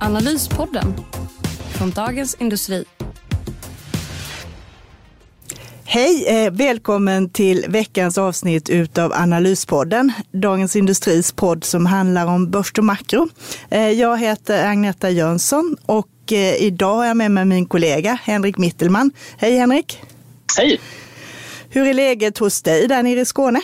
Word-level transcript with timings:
Analyspodden 0.00 0.94
från 1.78 1.90
Dagens 1.90 2.36
Industri. 2.40 2.84
Hej! 5.84 6.26
Eh, 6.28 6.52
välkommen 6.52 7.30
till 7.30 7.64
veckans 7.68 8.18
avsnitt 8.18 8.70
utav 8.70 9.12
Analyspodden, 9.12 10.12
Dagens 10.32 10.76
Industris 10.76 11.32
podd 11.32 11.64
som 11.64 11.86
handlar 11.86 12.26
om 12.26 12.50
börs 12.50 12.72
och 12.78 12.84
makro. 12.84 13.28
Eh, 13.70 13.90
jag 13.90 14.18
heter 14.18 14.66
Agneta 14.66 15.10
Jönsson 15.10 15.76
och 15.86 16.32
eh, 16.32 16.62
idag 16.62 16.94
har 16.94 17.06
jag 17.06 17.16
med 17.16 17.30
mig 17.30 17.44
min 17.44 17.66
kollega 17.66 18.18
Henrik 18.22 18.58
Mittelman. 18.58 19.10
Hej 19.38 19.58
Henrik! 19.58 20.02
Hej! 20.58 20.80
Hur 21.70 21.86
är 21.86 21.94
läget 21.94 22.38
hos 22.38 22.62
dig 22.62 22.88
där 22.88 23.02
nere 23.02 23.20
i 23.20 23.24
Skåne? 23.24 23.60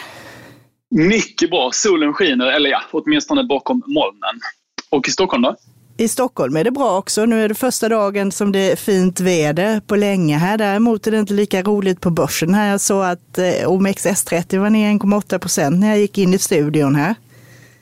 Mycket 0.90 1.50
bra. 1.50 1.70
Solen 1.72 2.12
skiner, 2.12 2.46
eller 2.46 2.70
ja, 2.70 2.80
åtminstone 2.90 3.44
bakom 3.44 3.82
molnen. 3.86 4.40
Och 4.90 5.08
i 5.08 5.10
Stockholm 5.10 5.42
då? 5.42 5.56
I 5.96 6.08
Stockholm 6.08 6.56
är 6.56 6.64
det 6.64 6.70
bra 6.70 6.98
också. 6.98 7.26
Nu 7.26 7.44
är 7.44 7.48
det 7.48 7.54
första 7.54 7.88
dagen 7.88 8.32
som 8.32 8.52
det 8.52 8.72
är 8.72 8.76
fint 8.76 9.20
väder 9.20 9.80
på 9.80 9.96
länge 9.96 10.36
här. 10.36 10.58
Däremot 10.58 11.06
är 11.06 11.10
det 11.10 11.18
inte 11.18 11.34
lika 11.34 11.62
roligt 11.62 12.00
på 12.00 12.10
börsen 12.10 12.54
här. 12.54 12.70
Jag 12.70 12.80
såg 12.80 13.04
att 13.04 13.38
eh, 13.38 13.44
OMXS30 13.44 14.58
var 14.58 14.70
ner 14.70 14.90
1,8 14.90 15.38
procent 15.38 15.80
när 15.80 15.88
jag 15.88 15.98
gick 15.98 16.18
in 16.18 16.34
i 16.34 16.38
studion 16.38 16.94
här. 16.94 17.14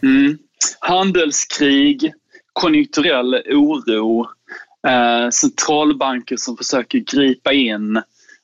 Mm. 0.02 0.38
Handelskrig, 0.80 2.12
konjunkturell 2.52 3.34
oro, 3.34 4.26
eh, 4.86 5.30
centralbanker 5.30 6.36
som 6.36 6.56
försöker 6.56 6.98
gripa 6.98 7.52
in 7.52 8.02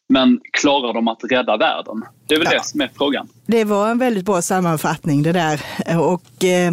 men 0.09 0.41
klarar 0.53 0.95
de 0.95 1.09
att 1.09 1.21
rädda 1.31 1.57
världen? 1.57 2.05
Det 2.27 2.35
är 2.35 2.39
väl 2.39 2.49
ja. 2.51 2.59
det 2.59 2.65
som 2.65 2.81
är 2.81 2.91
frågan. 2.97 3.29
Det 3.47 3.65
var 3.65 3.91
en 3.91 3.99
väldigt 3.99 4.25
bra 4.25 4.43
sammanfattning 4.43 5.23
det 5.23 5.33
där. 5.33 5.61
Och 6.01 6.45
eh, 6.45 6.73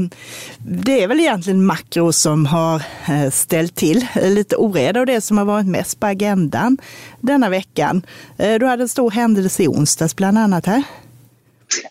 det 0.58 1.04
är 1.04 1.08
väl 1.08 1.20
egentligen 1.20 1.66
makro 1.66 2.14
som 2.14 2.46
har 2.46 2.76
eh, 3.10 3.32
ställt 3.32 3.76
till 3.76 4.08
lite 4.22 4.56
oreda 4.56 5.00
och 5.00 5.06
det 5.06 5.22
som 5.22 5.38
har 5.38 5.46
varit 5.46 5.68
mest 5.68 6.00
på 6.00 6.08
agendan 6.08 6.78
denna 7.22 7.50
veckan. 7.50 8.02
Eh, 8.38 8.60
du 8.60 8.66
hade 8.66 8.84
en 8.84 8.90
stor 8.90 9.12
händelse 9.12 9.64
i 9.64 9.68
onsdags 9.68 10.16
bland 10.16 10.38
annat 10.38 10.66
här. 10.66 10.84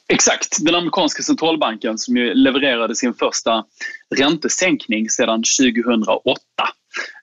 Exakt. 0.08 0.64
Den 0.64 0.74
amerikanska 0.74 1.22
centralbanken 1.22 1.98
som 1.98 2.16
ju 2.16 2.34
levererade 2.34 2.96
sin 2.96 3.14
första 3.14 3.64
räntesänkning 4.16 5.10
sedan 5.10 5.42
2008 5.60 6.40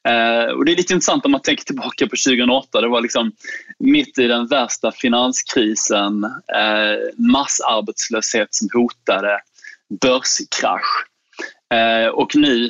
Eh, 0.07 0.53
och 0.55 0.65
det 0.65 0.71
är 0.71 0.75
lite 0.75 0.93
intressant 0.93 1.25
om 1.25 1.31
man 1.31 1.41
tänker 1.41 1.63
tillbaka 1.63 2.07
på 2.07 2.15
2008. 2.27 2.81
Det 2.81 2.87
var 2.87 3.01
liksom 3.01 3.31
mitt 3.81 4.17
i 4.19 4.27
den 4.27 4.47
värsta 4.47 4.91
finanskrisen, 4.91 6.23
eh, 6.23 7.29
massarbetslöshet 7.31 8.47
som 8.51 8.69
hotade, 8.73 9.39
börskrasch. 10.01 11.05
Eh, 11.73 12.07
och 12.07 12.35
nu, 12.35 12.69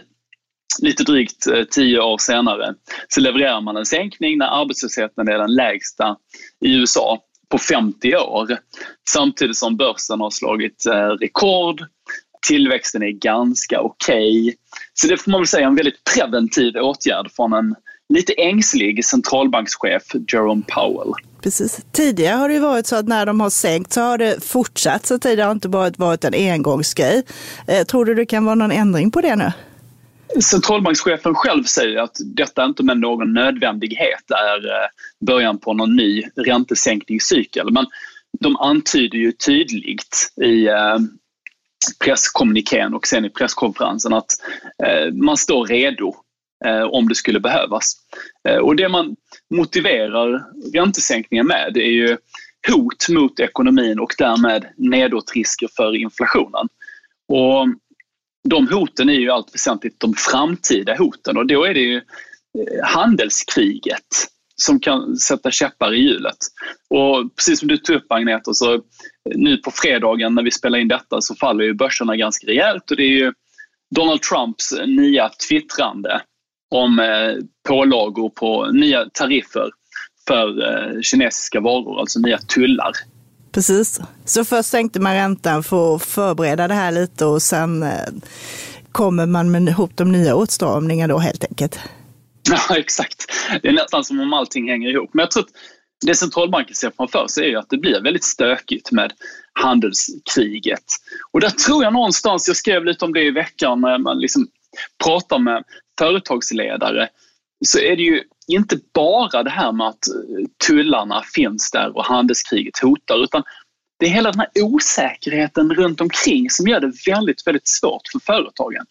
lite 0.81 1.03
drygt 1.03 1.47
eh, 1.47 1.63
tio 1.63 1.99
år 1.99 2.17
senare, 2.17 2.73
så 3.07 3.21
levererar 3.21 3.61
man 3.61 3.77
en 3.77 3.85
sänkning 3.85 4.37
när 4.37 4.61
arbetslösheten 4.61 5.27
är 5.27 5.37
den 5.37 5.55
lägsta 5.55 6.17
i 6.65 6.75
USA 6.75 7.19
på 7.49 7.57
50 7.57 8.15
år. 8.15 8.57
Samtidigt 9.09 9.57
som 9.57 9.77
börsen 9.77 10.19
har 10.19 10.29
slagit 10.29 10.85
rekord 11.19 11.85
tillväxten 12.47 13.03
är 13.03 13.11
ganska 13.11 13.81
okej. 13.81 14.41
Okay. 14.41 14.55
Så 14.93 15.07
det 15.07 15.17
får 15.17 15.31
man 15.31 15.41
väl 15.41 15.47
säga 15.47 15.63
är 15.63 15.67
en 15.67 15.75
väldigt 15.75 16.03
preventiv 16.15 16.75
åtgärd 16.75 17.31
från 17.31 17.53
en 17.53 17.75
lite 18.11 18.33
ängslig 18.33 19.05
centralbankschef, 19.05 20.03
Jerome 20.27 20.63
Powell. 20.67 21.13
Precis. 21.43 21.81
Tidigare 21.91 22.35
har 22.35 22.49
det 22.49 22.59
varit 22.59 22.87
så 22.87 22.95
att 22.95 23.07
när 23.07 23.25
de 23.25 23.39
har 23.39 23.49
sänkt 23.49 23.93
så 23.93 24.01
har 24.01 24.17
det 24.17 24.43
fortsatt, 24.43 25.05
så 25.05 25.19
tidigare 25.19 25.47
har 25.47 25.51
inte 25.51 25.69
bara 25.69 25.91
varit 25.97 26.23
en 26.23 26.33
engångsgrej. 26.33 27.23
Eh, 27.67 27.85
tror 27.85 28.05
du 28.05 28.15
det 28.15 28.25
kan 28.25 28.45
vara 28.45 28.55
någon 28.55 28.71
ändring 28.71 29.11
på 29.11 29.21
det 29.21 29.35
nu? 29.35 29.51
Centralbankschefen 30.41 31.35
själv 31.35 31.63
säger 31.63 31.99
att 31.99 32.15
detta 32.25 32.65
inte 32.65 32.83
med 32.83 32.99
någon 32.99 33.33
nödvändighet 33.33 34.31
är 34.31 34.65
eh, 34.65 34.87
början 35.25 35.57
på 35.57 35.73
någon 35.73 35.95
ny 35.95 36.23
räntesänkningscykel. 36.35 37.71
Men 37.71 37.85
de 38.39 38.57
antyder 38.57 39.17
ju 39.17 39.31
tydligt 39.31 40.33
i 40.41 40.67
eh, 40.67 40.97
presskommunikén 42.03 42.93
och 42.93 43.07
sen 43.07 43.25
i 43.25 43.29
presskonferensen 43.29 44.13
att 44.13 44.31
man 45.13 45.37
står 45.37 45.65
redo 45.65 46.15
Eh, 46.65 46.83
om 46.83 47.07
det 47.07 47.15
skulle 47.15 47.39
behövas. 47.39 47.93
Eh, 48.49 48.57
och 48.57 48.75
det 48.75 48.89
man 48.89 49.15
motiverar 49.55 50.45
räntesänkningen 50.73 51.47
med 51.47 51.77
är 51.77 51.91
ju 51.91 52.17
hot 52.67 53.09
mot 53.09 53.39
ekonomin 53.39 53.99
och 53.99 54.13
därmed 54.17 54.65
nedåtrisker 54.77 55.69
för 55.75 55.95
inflationen. 55.95 56.67
Och 57.27 57.67
de 58.49 58.67
hoten 58.67 59.09
är 59.09 59.13
ju 59.13 59.29
allt 59.29 59.55
väsentligt 59.55 59.99
de 59.99 60.13
framtida 60.13 60.95
hoten 60.95 61.37
och 61.37 61.47
då 61.47 61.63
är 61.63 61.73
det 61.73 61.79
ju 61.79 61.95
eh, 61.97 62.83
handelskriget 62.83 64.27
som 64.55 64.79
kan 64.79 65.17
sätta 65.17 65.51
käppar 65.51 65.93
i 65.93 65.99
hjulet. 65.99 66.37
Och 66.89 67.35
precis 67.35 67.59
som 67.59 67.67
du 67.67 67.77
tog 67.77 67.95
upp 67.95 68.11
Agneta, 68.11 68.53
så 68.53 68.73
eh, 68.73 68.81
nu 69.25 69.57
på 69.57 69.71
fredagen 69.71 70.35
när 70.35 70.43
vi 70.43 70.51
spelar 70.51 70.79
in 70.79 70.87
detta 70.87 71.21
så 71.21 71.35
faller 71.35 71.63
ju 71.63 71.73
börserna 71.73 72.15
ganska 72.15 72.47
rejält 72.47 72.91
och 72.91 72.97
det 72.97 73.03
är 73.03 73.17
ju 73.17 73.33
Donald 73.95 74.21
Trumps 74.21 74.73
nya 74.87 75.29
twittrande 75.29 76.21
om 76.71 76.99
eh, 76.99 77.45
pålagor 77.67 78.29
på 78.29 78.65
nya 78.71 79.05
tariffer 79.13 79.69
för 80.27 80.47
eh, 80.47 81.01
kinesiska 81.01 81.59
varor, 81.59 81.99
alltså 81.99 82.19
nya 82.19 82.37
tullar. 82.37 82.91
Precis. 83.51 83.99
Så 84.25 84.45
först 84.45 84.69
sänkte 84.69 84.99
man 84.99 85.13
räntan 85.13 85.63
för 85.63 85.95
att 85.95 86.03
förbereda 86.03 86.67
det 86.67 86.73
här 86.73 86.91
lite 86.91 87.25
och 87.25 87.41
sen 87.41 87.83
eh, 87.83 87.89
kommer 88.91 89.25
man 89.25 89.51
med 89.51 89.69
ihop 89.69 89.91
de 89.95 90.11
nya 90.11 90.35
åtstramningarna 90.35 91.13
då 91.13 91.19
helt 91.19 91.43
enkelt. 91.43 91.79
Ja, 92.49 92.77
exakt. 92.77 93.25
Det 93.61 93.67
är 93.67 93.73
nästan 93.73 94.03
som 94.03 94.19
om 94.19 94.33
allting 94.33 94.69
hänger 94.69 94.89
ihop. 94.89 95.09
Men 95.13 95.23
jag 95.23 95.31
tror 95.31 95.43
att 95.43 95.49
det 96.05 96.15
centralbanken 96.15 96.75
ser 96.75 96.91
framför 96.97 97.27
sig 97.27 97.53
är 97.53 97.57
att 97.57 97.69
det 97.69 97.77
blir 97.77 98.01
väldigt 98.01 98.23
stökigt 98.23 98.91
med 98.91 99.13
handelskriget. 99.53 100.83
Och 101.31 101.39
där 101.39 101.49
tror 101.49 101.83
jag 101.83 101.93
någonstans, 101.93 102.47
jag 102.47 102.57
skrev 102.57 102.85
lite 102.85 103.05
om 103.05 103.13
det 103.13 103.23
i 103.23 103.31
veckan 103.31 103.81
när 103.81 103.97
man 103.97 104.19
liksom 104.19 104.47
pratar 105.03 105.39
med 105.39 105.63
företagsledare, 106.01 107.09
så 107.65 107.79
är 107.79 107.95
det 107.95 108.03
ju 108.03 108.23
inte 108.47 108.79
bara 108.93 109.43
det 109.43 109.49
här 109.49 109.71
med 109.71 109.87
att 109.87 110.07
eh, 110.07 110.45
tullarna 110.67 111.23
finns 111.35 111.71
där 111.71 111.97
och 111.97 112.05
handelskriget 112.05 112.79
hotar, 112.79 113.23
utan 113.23 113.43
det 113.99 114.05
är 114.05 114.09
hela 114.09 114.31
den 114.31 114.39
här 114.39 114.63
osäkerheten 114.63 115.73
runt 115.73 116.01
omkring 116.01 116.49
som 116.49 116.67
gör 116.67 116.79
det 116.79 116.91
väldigt, 117.07 117.47
väldigt 117.47 117.67
svårt 117.67 118.01
för 118.11 118.19
företagen. 118.19 118.85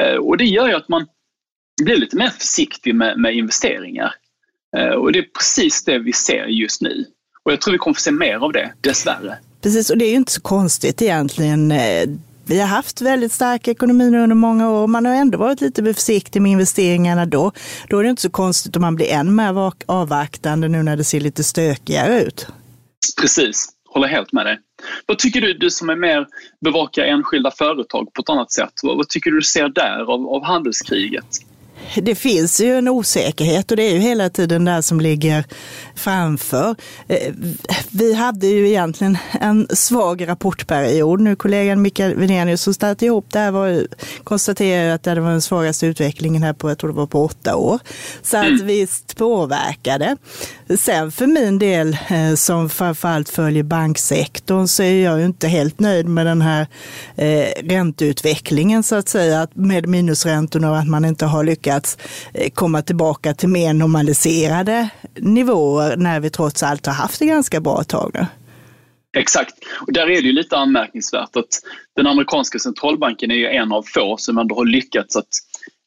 Eh, 0.00 0.16
och 0.16 0.36
det 0.36 0.44
gör 0.44 0.68
ju 0.68 0.74
att 0.74 0.88
man 0.88 1.06
blir 1.82 1.96
lite 1.96 2.16
mer 2.16 2.30
försiktig 2.30 2.94
med, 2.94 3.18
med 3.18 3.34
investeringar. 3.34 4.14
Eh, 4.76 4.92
och 4.92 5.12
det 5.12 5.18
är 5.18 5.26
precis 5.38 5.84
det 5.84 5.98
vi 5.98 6.12
ser 6.12 6.46
just 6.46 6.82
nu. 6.82 7.04
Och 7.42 7.52
jag 7.52 7.60
tror 7.60 7.72
vi 7.72 7.78
kommer 7.78 7.94
få 7.94 8.00
se 8.00 8.10
mer 8.10 8.36
av 8.36 8.52
det, 8.52 8.72
dessvärre. 8.80 9.38
Precis, 9.62 9.90
och 9.90 9.98
det 9.98 10.04
är 10.04 10.10
ju 10.10 10.16
inte 10.16 10.32
så 10.32 10.40
konstigt 10.40 11.02
egentligen. 11.02 11.72
Vi 12.50 12.60
har 12.60 12.66
haft 12.66 13.00
väldigt 13.00 13.32
stark 13.32 13.68
ekonomi 13.68 14.04
under 14.04 14.34
många 14.34 14.70
år. 14.70 14.86
Man 14.86 15.06
har 15.06 15.14
ändå 15.14 15.38
varit 15.38 15.60
lite 15.60 15.94
försiktig 15.94 16.42
med 16.42 16.52
investeringarna 16.52 17.26
då. 17.26 17.52
Då 17.88 17.98
är 17.98 18.02
det 18.02 18.10
inte 18.10 18.22
så 18.22 18.30
konstigt 18.30 18.76
om 18.76 18.82
man 18.82 18.96
blir 18.96 19.12
än 19.12 19.34
mer 19.34 19.72
avvaktande 19.86 20.68
nu 20.68 20.82
när 20.82 20.96
det 20.96 21.04
ser 21.04 21.20
lite 21.20 21.44
stökigare 21.44 22.22
ut. 22.22 22.46
Precis, 23.20 23.68
håller 23.88 24.08
helt 24.08 24.32
med 24.32 24.46
dig. 24.46 24.58
Vad 25.06 25.18
tycker 25.18 25.40
du, 25.40 25.54
du 25.54 25.70
som 25.70 25.90
är 25.90 25.96
mer 25.96 26.26
bevakar 26.64 27.02
enskilda 27.02 27.50
företag 27.50 28.12
på 28.14 28.22
ett 28.22 28.30
annat 28.30 28.52
sätt? 28.52 28.72
Vad, 28.82 28.96
vad 28.96 29.08
tycker 29.08 29.30
du 29.30 29.42
ser 29.42 29.68
där 29.68 30.12
av, 30.12 30.28
av 30.28 30.44
handelskriget? 30.44 31.49
Det 31.94 32.14
finns 32.14 32.60
ju 32.60 32.78
en 32.78 32.88
osäkerhet 32.88 33.70
och 33.70 33.76
det 33.76 33.82
är 33.82 33.92
ju 33.92 33.98
hela 33.98 34.30
tiden 34.30 34.64
det 34.64 34.82
som 34.82 35.00
ligger 35.00 35.44
framför. 35.94 36.76
Eh, 37.08 37.34
vi 37.90 38.14
hade 38.14 38.46
ju 38.46 38.68
egentligen 38.68 39.18
en 39.40 39.66
svag 39.70 40.28
rapportperiod. 40.28 41.20
Nu 41.20 41.36
kollegan 41.36 41.82
Mikael 41.82 42.14
Vinenius 42.14 42.62
som 42.62 42.74
startade 42.74 43.06
ihop 43.06 43.26
det 43.28 43.38
här 43.38 43.50
var, 43.50 43.86
konstaterade 44.24 44.94
att 44.94 45.02
det 45.02 45.20
var 45.20 45.30
den 45.30 45.42
svagaste 45.42 45.86
utvecklingen 45.86 46.42
här 46.42 46.52
på, 46.52 46.70
jag 46.70 46.78
tror 46.78 46.90
det 46.90 46.96
var 46.96 47.06
på 47.06 47.24
åtta 47.24 47.56
år. 47.56 47.78
Så 48.22 48.36
att 48.36 48.46
mm. 48.46 48.66
visst 48.66 49.16
påverkade. 49.16 50.16
Sen 50.78 51.12
för 51.12 51.26
min 51.26 51.58
del 51.58 51.96
eh, 52.10 52.34
som 52.34 52.68
framförallt 52.70 53.28
följer 53.28 53.62
banksektorn 53.62 54.66
så 54.66 54.82
är 54.82 55.04
jag 55.04 55.18
ju 55.18 55.24
inte 55.24 55.48
helt 55.48 55.80
nöjd 55.80 56.08
med 56.08 56.26
den 56.26 56.42
här 56.42 56.66
eh, 57.16 57.62
ränteutvecklingen 57.62 58.82
så 58.82 58.96
att 58.96 59.08
säga, 59.08 59.48
med 59.54 59.86
minusräntorna 59.86 60.70
och 60.70 60.78
att 60.78 60.88
man 60.88 61.04
inte 61.04 61.26
har 61.26 61.44
lyckats 61.44 61.98
eh, 62.34 62.50
komma 62.50 62.82
tillbaka 62.82 63.34
till 63.34 63.48
mer 63.48 63.74
normaliserade 63.74 64.88
nivåer 65.14 65.96
när 65.96 66.20
vi 66.20 66.30
trots 66.30 66.62
allt 66.62 66.86
har 66.86 66.94
haft 66.94 67.18
det 67.18 67.26
ganska 67.26 67.60
bra 67.60 67.80
ett 67.80 67.88
tag 67.88 68.10
nu. 68.14 68.26
Exakt. 69.16 69.54
Och 69.86 69.92
där 69.92 70.02
är 70.02 70.22
det 70.22 70.26
ju 70.26 70.32
lite 70.32 70.56
anmärkningsvärt 70.56 71.36
att 71.36 71.60
den 71.96 72.06
amerikanska 72.06 72.58
centralbanken 72.58 73.30
är 73.30 73.34
ju 73.34 73.46
en 73.46 73.72
av 73.72 73.82
få 73.94 74.16
som 74.18 74.38
ändå 74.38 74.54
har 74.54 74.64
lyckats 74.64 75.16
att 75.16 75.28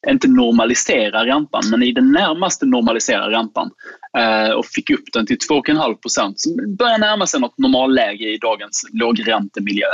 inte 0.07 0.27
normalisera 0.27 1.25
räntan, 1.25 1.63
men 1.71 1.83
i 1.83 1.91
det 1.91 2.01
närmaste 2.01 2.65
normalisera 2.65 3.31
räntan 3.31 3.71
eh, 4.17 4.51
och 4.51 4.65
fick 4.65 4.89
upp 4.89 5.03
den 5.13 5.25
till 5.25 5.37
2,5 5.37 5.93
procent 5.93 6.39
som 6.39 6.75
börjar 6.77 6.97
närma 6.97 7.27
sig 7.27 7.39
något 7.39 7.57
normalläge 7.57 8.33
i 8.33 8.37
dagens 8.37 8.85
lågräntemiljö. 8.93 9.87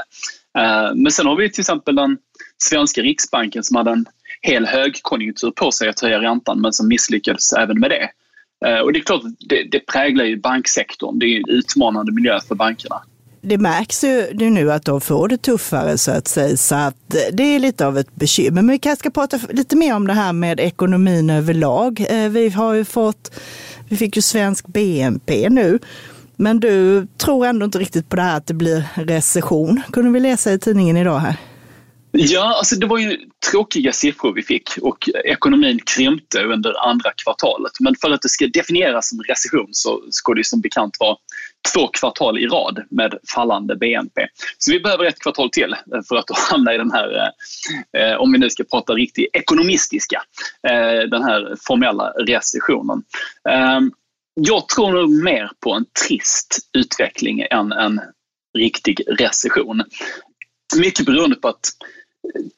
Eh, 0.57 0.95
men 0.95 1.11
sen 1.11 1.25
har 1.25 1.35
vi 1.35 1.51
till 1.51 1.61
exempel 1.61 1.95
den 1.95 2.17
svenska 2.57 3.01
riksbanken 3.01 3.63
som 3.63 3.75
hade 3.75 3.91
en 3.91 4.05
hel 4.41 4.65
högkonjunktur 4.65 5.51
på 5.51 5.71
sig 5.71 5.89
att 5.89 5.99
höja 5.99 6.21
räntan 6.21 6.61
men 6.61 6.73
som 6.73 6.87
misslyckades 6.87 7.53
även 7.53 7.79
med 7.79 7.89
det. 7.89 8.09
Eh, 8.65 8.79
och 8.79 8.93
det 8.93 8.99
är 8.99 9.03
klart 9.03 9.21
det, 9.49 9.63
det 9.71 9.79
präglar 9.79 10.25
ju 10.25 10.37
banksektorn. 10.37 11.19
Det 11.19 11.25
är 11.25 11.37
en 11.37 11.49
utmanande 11.49 12.11
miljö 12.11 12.39
för 12.47 12.55
bankerna 12.55 13.01
det 13.41 13.57
märks 13.57 14.03
ju 14.03 14.33
nu 14.33 14.71
att 14.71 14.85
de 14.85 15.01
får 15.01 15.27
det 15.27 15.37
tuffare 15.37 15.97
så 15.97 16.11
att 16.11 16.27
säga, 16.27 16.57
så 16.57 16.75
att 16.75 16.95
det 17.31 17.43
är 17.43 17.59
lite 17.59 17.87
av 17.87 17.97
ett 17.97 18.15
bekymmer. 18.15 18.61
Men 18.61 18.71
vi 18.71 18.79
kanske 18.79 18.99
ska 18.99 19.09
prata 19.09 19.39
lite 19.49 19.75
mer 19.75 19.95
om 19.95 20.07
det 20.07 20.13
här 20.13 20.33
med 20.33 20.59
ekonomin 20.59 21.29
överlag. 21.29 22.05
Eh, 22.09 22.29
vi 22.29 22.49
har 22.49 22.73
ju 22.73 22.85
fått, 22.85 23.31
vi 23.89 23.97
fick 23.97 24.15
ju 24.15 24.21
svensk 24.21 24.67
BNP 24.67 25.49
nu, 25.49 25.79
men 26.35 26.59
du 26.59 27.07
tror 27.17 27.45
ändå 27.45 27.65
inte 27.65 27.79
riktigt 27.79 28.09
på 28.09 28.15
det 28.15 28.21
här 28.21 28.37
att 28.37 28.47
det 28.47 28.53
blir 28.53 28.83
recession, 28.93 29.81
kunde 29.91 30.11
vi 30.11 30.19
läsa 30.19 30.53
i 30.53 30.59
tidningen 30.59 30.97
idag 30.97 31.19
här. 31.19 31.35
Ja, 32.11 32.55
alltså 32.57 32.75
det 32.75 32.85
var 32.85 32.97
ju 32.97 33.17
tråkiga 33.51 33.91
siffror 33.91 34.33
vi 34.33 34.43
fick 34.43 34.69
och 34.81 35.09
ekonomin 35.25 35.79
krympte 35.95 36.43
under 36.43 36.89
andra 36.89 37.11
kvartalet. 37.23 37.71
Men 37.79 37.95
för 38.01 38.11
att 38.11 38.21
det 38.21 38.29
ska 38.29 38.47
definieras 38.47 39.09
som 39.09 39.21
recession 39.21 39.69
så 39.71 40.03
ska 40.09 40.33
det 40.33 40.45
som 40.45 40.61
bekant 40.61 40.97
vara 40.99 41.17
två 41.73 41.87
kvartal 41.87 42.37
i 42.39 42.47
rad 42.47 42.83
med 42.89 43.17
fallande 43.35 43.75
BNP. 43.75 44.27
Så 44.57 44.71
vi 44.71 44.79
behöver 44.79 45.05
ett 45.05 45.19
kvartal 45.19 45.49
till 45.49 45.75
för 46.07 46.15
att 46.15 46.25
hamna 46.51 46.73
i 46.73 46.77
den 46.77 46.91
här, 46.91 47.31
eh, 47.97 48.15
om 48.15 48.31
vi 48.31 48.37
nu 48.37 48.49
ska 48.49 48.63
prata 48.63 48.93
riktigt 48.93 49.29
ekonomistiska, 49.33 50.21
eh, 50.67 51.09
den 51.09 51.23
här 51.23 51.55
formella 51.67 52.09
recessionen. 52.09 53.03
Eh, 53.49 53.79
jag 54.33 54.67
tror 54.67 54.91
nog 54.91 55.23
mer 55.23 55.51
på 55.63 55.73
en 55.73 55.85
trist 56.07 56.57
utveckling 56.73 57.45
än 57.51 57.71
en 57.71 58.01
riktig 58.57 59.01
recession. 59.07 59.83
Mycket 60.77 61.05
beroende 61.05 61.35
på 61.35 61.47
att 61.47 61.69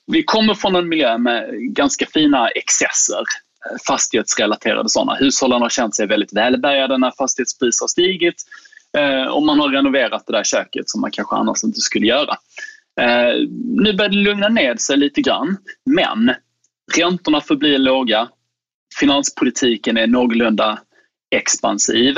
vi 0.07 0.23
kommer 0.23 0.53
från 0.53 0.75
en 0.75 0.89
miljö 0.89 1.17
med 1.17 1.49
ganska 1.53 2.05
fina 2.05 2.47
excesser 2.47 3.19
eh, 3.19 3.77
fastighetsrelaterade 3.87 4.89
sådana. 4.89 5.15
Hushållen 5.15 5.61
har 5.61 5.69
känt 5.69 5.95
sig 5.95 6.07
väldigt 6.07 6.33
välbärgade 6.33 6.97
när 6.97 7.11
fastighetspriser 7.17 7.83
har 7.83 7.87
stigit 7.87 8.43
eh, 8.97 9.23
och 9.23 9.43
man 9.43 9.59
har 9.59 9.69
renoverat 9.69 10.23
det 10.27 10.33
där 10.33 10.43
köket 10.43 10.89
som 10.89 11.01
man 11.01 11.11
kanske 11.11 11.35
annars 11.35 11.63
inte 11.63 11.79
skulle 11.79 12.05
göra. 12.05 12.37
Eh, 13.01 13.47
nu 13.75 13.93
börjar 13.93 14.09
det 14.09 14.15
lugna 14.15 14.49
ner 14.49 14.75
sig 14.75 14.97
lite 14.97 15.21
grann, 15.21 15.57
men 15.85 16.33
räntorna 16.97 17.41
förblir 17.41 17.77
låga. 17.77 18.29
Finanspolitiken 18.99 19.97
är 19.97 20.07
någorlunda 20.07 20.79
expansiv. 21.35 22.15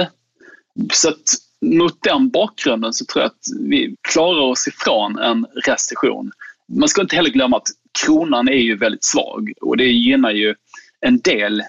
Så 0.94 1.10
att 1.10 1.24
mot 1.66 2.04
den 2.04 2.30
bakgrunden 2.30 2.94
så 2.94 3.06
tror 3.06 3.22
jag 3.22 3.28
att 3.28 3.68
vi 3.70 3.96
klarar 4.02 4.42
oss 4.42 4.68
ifrån 4.68 5.20
en 5.20 5.46
recession 5.66 6.32
man 6.68 6.90
ska 6.90 7.02
inte 7.02 7.16
heller 7.16 7.30
glömma 7.30 7.58
att 7.58 7.68
kronan 8.06 8.48
är 8.48 8.62
ju 8.62 8.78
väldigt 8.78 9.04
svag 9.04 9.54
och 9.62 9.78
det 9.78 9.86
gynnar 9.86 10.32
ju 10.32 10.56
en 11.00 11.20
del 11.20 11.64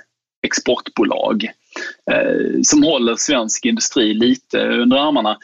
exportbolag 0.47 1.45
eh, 2.11 2.61
som 2.63 2.83
håller 2.83 3.17
svensk 3.17 3.65
industri 3.65 4.15
lite 4.15 4.59
under 4.59 4.97
armarna 4.97 5.39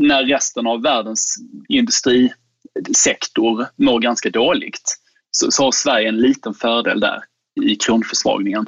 när 0.00 0.24
resten 0.24 0.66
av 0.66 0.82
världens 0.82 1.36
industrisektor 1.68 3.66
mår 3.76 4.00
ganska 4.00 4.30
dåligt. 4.30 4.98
Så, 5.30 5.50
så 5.50 5.64
har 5.64 5.72
Sverige 5.72 6.08
en 6.08 6.20
liten 6.20 6.54
fördel 6.54 7.00
där 7.00 7.22
i 7.62 7.76
kronförsvagningen. 7.76 8.66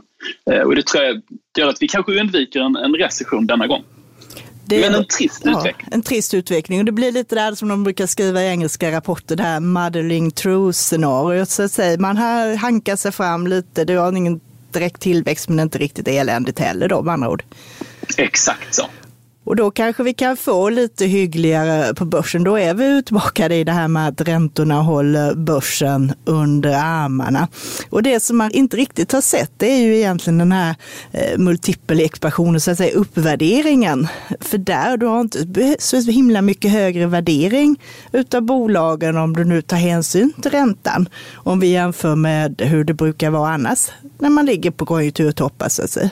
Eh, 0.50 0.60
och 0.60 0.74
det 0.74 0.86
tror 0.86 1.04
jag 1.04 1.22
gör 1.58 1.68
att 1.68 1.82
vi 1.82 1.88
kanske 1.88 2.20
undviker 2.20 2.60
en, 2.60 2.76
en 2.76 2.94
recession 2.94 3.46
denna 3.46 3.66
gång. 3.66 3.84
Är 4.72 4.90
en 4.90 5.04
trist 5.04 5.42
ja, 5.44 5.58
utveckling. 5.58 5.88
En 5.92 6.02
trist 6.02 6.34
utveckling. 6.34 6.78
Och 6.78 6.84
det 6.84 6.92
blir 6.92 7.12
lite 7.12 7.34
där 7.34 7.54
som 7.54 7.68
de 7.68 7.84
brukar 7.84 8.06
skriva 8.06 8.42
i 8.42 8.46
engelska 8.46 8.92
rapporter, 8.92 9.36
det 9.36 9.42
här 9.42 9.60
muddling 9.60 10.30
true-scenariot. 10.30 11.48
Så 11.48 11.62
att 11.62 11.72
säga. 11.72 11.98
Man 11.98 12.16
här 12.16 12.56
hankar 12.56 12.96
sig 12.96 13.12
fram 13.12 13.46
lite, 13.46 13.84
det 13.84 13.94
har 13.94 14.12
ingen 14.12 14.40
direkt 14.72 15.00
tillväxt 15.00 15.48
men 15.48 15.60
inte 15.60 15.78
riktigt 15.78 16.08
eländigt 16.08 16.58
heller 16.58 16.88
då 16.88 17.02
med 17.02 17.14
andra 17.14 17.28
ord. 17.30 17.42
Exakt 18.16 18.74
så. 18.74 18.82
Och 19.44 19.56
då 19.56 19.70
kanske 19.70 20.02
vi 20.02 20.14
kan 20.14 20.36
få 20.36 20.68
lite 20.68 21.06
hyggligare 21.06 21.94
på 21.94 22.04
börsen. 22.04 22.44
Då 22.44 22.58
är 22.58 22.74
vi 22.74 22.84
utbakade 22.84 23.54
i 23.54 23.64
det 23.64 23.72
här 23.72 23.88
med 23.88 24.08
att 24.08 24.20
räntorna 24.20 24.82
håller 24.82 25.34
börsen 25.34 26.12
under 26.24 26.70
armarna. 26.70 27.48
Och 27.90 28.02
det 28.02 28.20
som 28.20 28.36
man 28.36 28.50
inte 28.50 28.76
riktigt 28.76 29.12
har 29.12 29.20
sett 29.20 29.52
det 29.56 29.66
är 29.66 29.78
ju 29.78 29.96
egentligen 29.96 30.38
den 30.38 30.52
här 30.52 30.74
eh, 31.12 31.38
multipelekvationen, 31.38 32.60
så 32.60 32.70
att 32.70 32.76
säga 32.76 32.96
uppvärderingen. 32.96 34.08
För 34.40 34.58
där 34.58 34.96
du 34.96 35.06
har 35.06 35.20
inte 35.20 35.76
så 35.78 35.96
himla 35.96 36.42
mycket 36.42 36.70
högre 36.70 37.06
värdering 37.06 37.80
utav 38.12 38.42
bolagen 38.42 39.16
om 39.16 39.36
du 39.36 39.44
nu 39.44 39.62
tar 39.62 39.76
hänsyn 39.76 40.32
till 40.42 40.50
räntan. 40.50 41.08
Om 41.34 41.60
vi 41.60 41.66
jämför 41.66 42.16
med 42.16 42.60
hur 42.60 42.84
det 42.84 42.94
brukar 42.94 43.30
vara 43.30 43.50
annars 43.50 43.88
när 44.18 44.30
man 44.30 44.46
ligger 44.46 44.70
på 44.70 44.86
konjunkturtoppar 44.86 45.68
så 45.68 45.82
att 45.82 45.90
säga. 45.90 46.10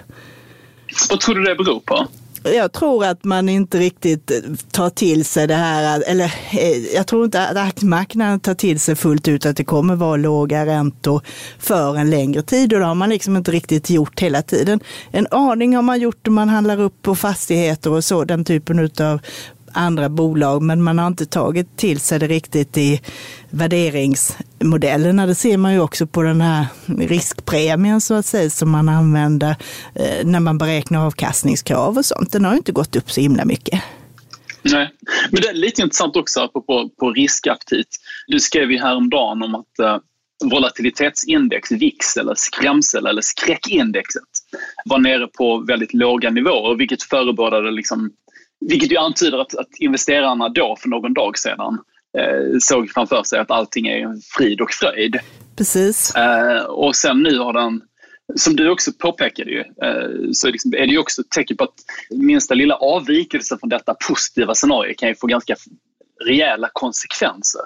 Vad 1.11 1.21
tror 1.21 1.35
du 1.35 1.45
det 1.45 1.55
beror 1.55 1.81
på? 1.81 2.07
Jag 2.55 2.73
tror 2.73 3.05
att 3.05 3.25
man 3.25 3.49
inte 3.49 3.79
riktigt 3.79 4.31
tar 4.73 4.91
till 4.91 5.25
sig 5.25 5.47
det 5.47 5.55
här, 5.55 6.03
eller 6.07 6.25
eh, 6.51 6.95
jag 6.95 7.07
tror 7.07 7.25
inte 7.25 7.49
att 7.49 7.57
aktiemarknaden 7.57 8.41
tar 8.41 8.55
till 8.55 8.81
sig 8.81 8.97
fullt 8.97 9.29
ut 9.29 9.47
att 9.47 9.57
det 9.57 9.65
kommer 9.65 9.97
vara 9.97 10.17
låga 10.17 10.67
räntor 10.67 11.23
för 11.59 11.97
en 11.97 12.11
längre 12.11 12.43
tid 12.43 12.73
och 12.73 12.79
det 12.79 12.87
har 12.87 12.95
man 12.95 13.09
liksom 13.09 13.37
inte 13.37 13.51
riktigt 13.51 13.91
gjort 13.91 14.21
hela 14.21 14.43
tiden. 14.43 14.81
En 15.11 15.27
aning 15.31 15.77
har 15.77 15.83
man 15.83 16.01
gjort 16.01 16.29
om 16.29 16.35
man 16.35 16.49
handlar 16.49 16.81
upp 16.81 17.03
på 17.03 17.15
fastigheter 17.15 17.91
och 17.91 18.05
så, 18.05 18.25
den 18.25 18.45
typen 18.45 18.91
av 19.01 19.21
andra 19.73 20.09
bolag, 20.09 20.63
men 20.63 20.83
man 20.83 20.99
har 20.99 21.07
inte 21.07 21.27
tagit 21.27 21.77
till 21.77 22.01
sig 22.01 22.19
det 22.19 22.27
riktigt 22.27 22.77
i 22.77 23.01
värderingsmodellerna. 23.51 25.27
Det 25.27 25.35
ser 25.35 25.57
man 25.57 25.73
ju 25.73 25.81
också 25.81 26.07
på 26.07 26.23
den 26.23 26.41
här 26.41 26.67
riskpremien 26.87 28.01
så 28.01 28.15
att 28.15 28.27
säga 28.27 28.51
som 28.51 28.71
man 28.71 28.89
använder 28.89 29.57
eh, 29.95 30.27
när 30.27 30.41
man 30.41 30.59
beräknar 30.59 31.07
avkastningskrav 31.07 31.99
och 31.99 32.05
sånt. 32.05 32.33
Den 32.33 32.45
har 32.45 32.53
ju 32.53 32.59
inte 32.59 32.73
gått 32.73 32.97
upp 32.97 33.11
så 33.11 33.21
himla 33.21 33.45
mycket. 33.45 33.83
Nej, 34.63 34.91
men 35.31 35.43
det 35.43 35.49
är 35.49 35.55
lite 35.55 35.83
intressant 35.83 36.17
också 36.17 36.41
apropå 36.41 36.91
på 36.99 37.11
riskaptit. 37.11 37.89
Du 38.27 38.41
skrev 38.41 38.71
ju 38.71 38.79
häromdagen 38.79 39.43
om 39.43 39.55
att 39.55 39.79
eh, 39.79 39.99
volatilitetsindex, 40.45 41.73
VIX 41.73 42.17
eller 42.17 42.35
skrämsel 42.37 43.07
eller 43.07 43.23
skräckindexet 43.23 44.23
var 44.85 44.99
nere 44.99 45.27
på 45.27 45.65
väldigt 45.69 45.95
låga 45.95 46.31
nivåer 46.31 46.77
vilket 46.77 47.03
förebådade 47.03 47.71
liksom 47.71 48.11
vilket 48.61 48.93
ju 48.93 48.97
antyder 48.97 49.39
att, 49.39 49.55
att 49.55 49.69
investerarna 49.79 50.49
då 50.49 50.77
för 50.81 50.89
någon 50.89 51.15
dag 51.15 51.39
sedan 51.39 51.79
eh, 52.19 52.59
såg 52.61 52.91
framför 52.91 53.23
sig 53.23 53.39
att 53.39 53.51
allting 53.51 53.87
är 53.87 54.17
frid 54.37 54.61
och 54.61 54.71
fröjd. 54.71 55.17
Precis. 55.57 56.15
Eh, 56.15 56.63
och 56.63 56.97
sen 56.97 57.23
nu 57.23 57.39
har 57.39 57.53
den, 57.53 57.83
som 58.37 58.57
du 58.57 58.71
också 58.71 58.93
påpekade, 58.93 59.51
ju, 59.51 59.61
eh, 59.61 60.31
så 60.33 60.51
liksom, 60.51 60.75
är 60.75 60.87
det 60.87 60.93
ju 60.93 60.99
också 60.99 61.21
ett 61.21 61.31
tecken 61.31 61.57
på 61.57 61.65
att 61.65 61.75
minsta 62.11 62.55
lilla 62.55 62.75
avvikelse 62.75 63.59
från 63.61 63.71
detta 63.71 63.95
positiva 64.09 64.55
scenario 64.55 64.95
kan 64.99 65.09
ju 65.09 65.15
få 65.15 65.27
ganska 65.27 65.57
rejäla 66.27 66.71
konsekvenser. 66.73 67.63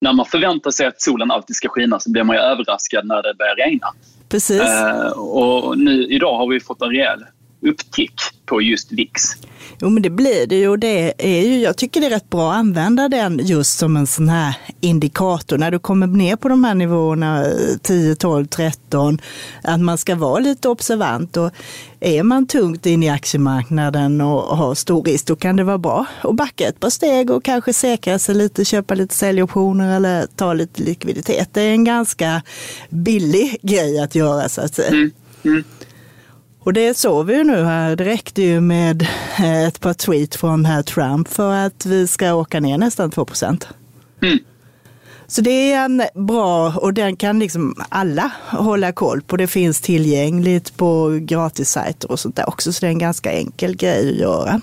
När 0.00 0.12
man 0.12 0.26
förväntar 0.26 0.70
sig 0.70 0.86
att 0.86 1.02
solen 1.02 1.30
alltid 1.30 1.56
ska 1.56 1.68
skina 1.68 2.00
så 2.00 2.10
blir 2.10 2.22
man 2.22 2.36
ju 2.36 2.42
överraskad 2.42 3.06
när 3.06 3.22
det 3.22 3.34
börjar 3.34 3.56
regna. 3.56 3.86
Precis. 4.28 4.62
Eh, 4.62 5.10
och 5.10 5.78
nu, 5.78 6.06
idag 6.06 6.36
har 6.36 6.48
vi 6.48 6.60
fått 6.60 6.82
en 6.82 6.88
rejäl 6.88 7.24
upptick 7.62 8.14
på 8.46 8.62
just 8.62 8.92
VIX. 8.92 9.22
Jo 9.82 9.90
men 9.90 10.02
det 10.02 10.10
blir 10.10 10.46
det 10.46 10.56
ju 10.56 10.68
och 10.68 10.78
det 10.78 11.14
är 11.18 11.42
ju, 11.42 11.60
jag 11.60 11.76
tycker 11.76 12.00
det 12.00 12.06
är 12.06 12.10
rätt 12.10 12.30
bra 12.30 12.50
att 12.50 12.58
använda 12.58 13.08
den 13.08 13.40
just 13.42 13.78
som 13.78 13.96
en 13.96 14.06
sån 14.06 14.28
här 14.28 14.54
indikator 14.80 15.58
när 15.58 15.70
du 15.70 15.78
kommer 15.78 16.06
ner 16.06 16.36
på 16.36 16.48
de 16.48 16.64
här 16.64 16.74
nivåerna 16.74 17.44
10, 17.82 18.14
12, 18.14 18.46
13, 18.46 19.18
att 19.62 19.80
man 19.80 19.98
ska 19.98 20.14
vara 20.14 20.38
lite 20.38 20.68
observant 20.68 21.36
och 21.36 21.50
är 22.00 22.22
man 22.22 22.46
tungt 22.46 22.86
in 22.86 23.02
i 23.02 23.08
aktiemarknaden 23.08 24.20
och 24.20 24.56
har 24.56 24.74
stor 24.74 25.02
risk, 25.02 25.26
då 25.26 25.36
kan 25.36 25.56
det 25.56 25.64
vara 25.64 25.78
bra 25.78 26.06
att 26.20 26.34
backa 26.34 26.68
ett 26.68 26.80
par 26.80 26.90
steg 26.90 27.30
och 27.30 27.44
kanske 27.44 27.72
säkra 27.72 28.18
sig 28.18 28.34
lite, 28.34 28.64
köpa 28.64 28.94
lite 28.94 29.14
säljoptioner 29.14 29.96
eller 29.96 30.26
ta 30.36 30.52
lite 30.52 30.82
likviditet. 30.82 31.48
Det 31.52 31.62
är 31.62 31.72
en 31.72 31.84
ganska 31.84 32.42
billig 32.90 33.58
grej 33.62 34.00
att 34.00 34.14
göra 34.14 34.48
så 34.48 34.60
att 34.60 34.74
säga. 34.74 34.88
Mm. 34.88 35.10
Mm. 35.44 35.64
Och 36.62 36.72
det 36.72 36.96
såg 36.96 37.26
vi 37.26 37.34
ju 37.34 37.44
nu 37.44 37.64
här. 37.64 37.96
Det 37.96 38.04
räckte 38.04 38.42
ju 38.42 38.60
med 38.60 39.02
eh, 39.38 39.64
ett 39.64 39.80
par 39.80 39.94
tweet 39.94 40.34
från 40.34 40.64
herr 40.64 40.82
Trump 40.82 41.28
för 41.28 41.54
att 41.54 41.86
vi 41.86 42.06
ska 42.06 42.34
åka 42.34 42.60
ner 42.60 42.78
nästan 42.78 43.10
2 43.10 43.24
procent. 43.24 43.68
Mm. 44.22 44.38
Så 45.26 45.40
det 45.40 45.72
är 45.72 45.84
en 45.84 46.02
bra, 46.14 46.72
och 46.76 46.94
den 46.94 47.16
kan 47.16 47.38
liksom 47.38 47.74
alla 47.88 48.32
hålla 48.50 48.92
koll 48.92 49.22
på. 49.22 49.36
Det 49.36 49.46
finns 49.46 49.80
tillgängligt 49.80 50.76
på 50.76 51.18
gratissajter 51.22 52.10
och 52.10 52.20
sånt 52.20 52.36
där 52.36 52.48
också, 52.48 52.72
så 52.72 52.80
det 52.80 52.86
är 52.86 52.90
en 52.90 52.98
ganska 52.98 53.32
enkel 53.32 53.76
grej 53.76 54.10
att 54.10 54.16
göra. 54.16 54.60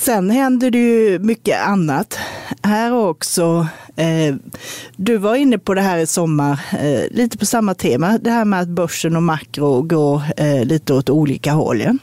Sen 0.00 0.30
händer 0.30 0.70
det 0.70 0.78
ju 0.78 1.18
mycket 1.18 1.60
annat 1.60 2.18
här 2.62 2.92
också. 2.92 3.66
Eh, 3.96 4.34
du 4.96 5.16
var 5.16 5.34
inne 5.34 5.58
på 5.58 5.74
det 5.74 5.80
här 5.80 5.98
i 5.98 6.06
sommar, 6.06 6.60
eh, 6.72 7.10
lite 7.10 7.38
på 7.38 7.46
samma 7.46 7.74
tema, 7.74 8.18
det 8.18 8.30
här 8.30 8.44
med 8.44 8.60
att 8.60 8.68
börsen 8.68 9.16
och 9.16 9.22
makro 9.22 9.82
går 9.82 10.22
eh, 10.36 10.64
lite 10.64 10.94
åt 10.94 11.10
olika 11.10 11.52
håll. 11.52 11.80
Ja? 11.80 11.94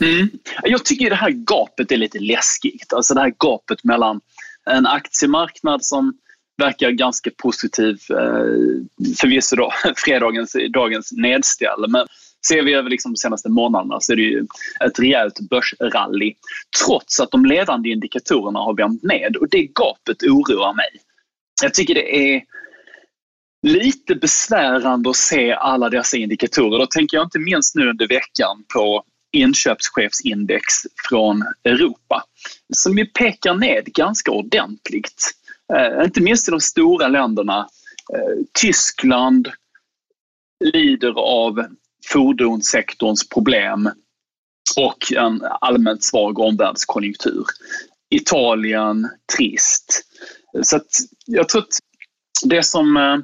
Mm. 0.00 0.28
Jag 0.62 0.84
tycker 0.84 1.10
det 1.10 1.16
här 1.16 1.30
gapet 1.30 1.92
är 1.92 1.96
lite 1.96 2.18
läskigt. 2.18 2.92
Alltså 2.92 3.14
det 3.14 3.20
här 3.20 3.34
gapet 3.38 3.84
mellan 3.84 4.20
en 4.70 4.86
aktiemarknad 4.86 5.84
som 5.84 6.14
verkar 6.58 6.90
ganska 6.90 7.30
positiv, 7.36 7.98
eh, 8.10 9.14
förvisso 9.16 9.56
då 9.56 9.72
fredagens 9.96 10.56
dagens 10.74 11.12
nedställ, 11.12 11.84
men 11.88 12.06
ser 12.48 12.62
vi 12.62 12.74
över 12.74 12.90
liksom 12.90 13.12
de 13.12 13.16
senaste 13.16 13.48
månaderna 13.48 14.00
så 14.00 14.12
är 14.12 14.16
det 14.16 14.22
ju 14.22 14.46
ett 14.84 14.98
rejält 14.98 15.40
börsrally. 15.50 16.34
Trots 16.84 17.20
att 17.20 17.30
de 17.30 17.46
ledande 17.46 17.90
indikatorerna 17.90 18.58
har 18.58 18.74
vänt 18.76 19.02
ned 19.02 19.36
och 19.36 19.48
det 19.48 19.66
gapet 19.66 20.22
oroar 20.22 20.74
mig. 20.74 20.90
Jag 21.62 21.74
tycker 21.74 21.94
det 21.94 22.34
är 22.34 22.42
lite 23.62 24.14
besvärande 24.14 25.10
att 25.10 25.16
se 25.16 25.52
alla 25.52 25.90
dessa 25.90 26.16
indikatorer. 26.16 26.78
Då 26.78 26.86
tänker 26.86 27.16
jag 27.16 27.26
inte 27.26 27.38
minst 27.38 27.74
nu 27.74 27.90
under 27.90 28.08
veckan 28.08 28.64
på 28.74 29.04
inköpschefsindex 29.32 30.64
från 31.08 31.42
Europa 31.64 32.24
som 32.74 32.98
ju 32.98 33.06
pekar 33.06 33.54
ned 33.54 33.84
ganska 33.84 34.30
ordentligt. 34.30 35.30
Eh, 35.74 36.04
inte 36.04 36.20
minst 36.20 36.48
i 36.48 36.50
de 36.50 36.60
stora 36.60 37.08
länderna. 37.08 37.68
Eh, 38.14 38.44
Tyskland 38.60 39.48
lider 40.64 41.12
av 41.18 41.66
fordonssektorns 42.06 43.28
problem 43.28 43.90
och 44.76 45.12
en 45.12 45.42
allmänt 45.60 46.04
svag 46.04 46.38
omvärldskonjunktur. 46.38 47.44
Italien, 48.10 49.08
trist. 49.36 50.02
Så 50.62 50.76
att 50.76 50.88
jag 51.26 51.48
tror 51.48 51.62
att 51.62 51.78
det 52.44 52.62
som 52.62 52.96
eh, 52.96 53.18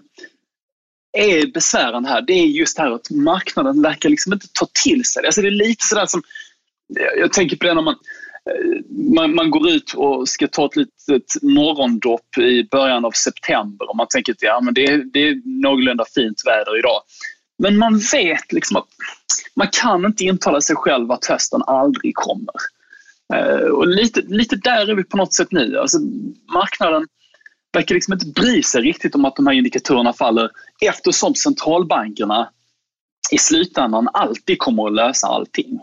är 1.12 1.52
besvärande 1.52 2.08
här, 2.08 2.22
det 2.22 2.32
är 2.32 2.46
just 2.46 2.76
det 2.76 2.82
här 2.82 2.90
att 2.90 3.10
marknaden 3.10 3.82
verkar 3.82 4.08
liksom 4.08 4.32
inte 4.32 4.46
ta 4.52 4.66
till 4.84 5.04
sig 5.04 5.22
det. 5.22 5.28
Alltså 5.28 5.42
det 5.42 5.48
är 5.48 5.68
lite 5.68 5.84
sådär 5.84 6.06
som, 6.06 6.22
jag 7.16 7.32
tänker 7.32 7.56
på 7.56 7.66
det 7.66 7.74
när 7.74 7.82
man, 7.82 7.96
eh, 8.50 8.80
man, 9.14 9.34
man 9.34 9.50
går 9.50 9.70
ut 9.70 9.94
och 9.94 10.28
ska 10.28 10.48
ta 10.48 10.66
ett 10.66 10.76
litet 10.76 11.42
morgondopp 11.42 12.38
i 12.38 12.68
början 12.70 13.04
av 13.04 13.10
september 13.10 13.90
och 13.90 13.96
man 13.96 14.06
tänker 14.08 14.32
att 14.32 14.42
ja, 14.42 14.60
men 14.60 14.74
det, 14.74 14.84
är, 14.84 14.98
det 15.12 15.28
är 15.28 15.62
någorlunda 15.62 16.04
fint 16.14 16.42
väder 16.46 16.78
idag. 16.78 17.02
Men 17.58 17.78
man 17.78 17.98
vet 18.12 18.52
liksom 18.52 18.76
att 18.76 18.88
man 19.54 19.68
kan 19.72 20.04
inte 20.04 20.24
intala 20.24 20.60
sig 20.60 20.76
själv 20.76 21.12
att 21.12 21.26
hösten 21.26 21.62
aldrig 21.66 22.14
kommer. 22.14 22.54
Eh, 23.34 23.68
och 23.68 23.86
lite, 23.86 24.20
lite 24.20 24.56
där 24.56 24.90
är 24.90 24.94
vi 24.94 25.04
på 25.04 25.16
något 25.16 25.34
sätt 25.34 25.52
nu. 25.52 25.78
Alltså, 25.78 25.98
marknaden 26.54 27.06
verkar 27.72 27.94
liksom 27.94 28.12
inte 28.12 28.26
bry 28.26 28.62
sig 28.62 28.82
riktigt 28.82 29.14
om 29.14 29.24
att 29.24 29.36
de 29.36 29.46
här 29.46 29.54
indikatorerna 29.54 30.12
faller 30.12 30.50
eftersom 30.80 31.34
centralbankerna 31.34 32.50
i 33.30 33.38
slutändan 33.38 34.08
alltid 34.12 34.58
kommer 34.58 34.86
att 34.86 34.94
lösa 34.94 35.26
allting. 35.26 35.80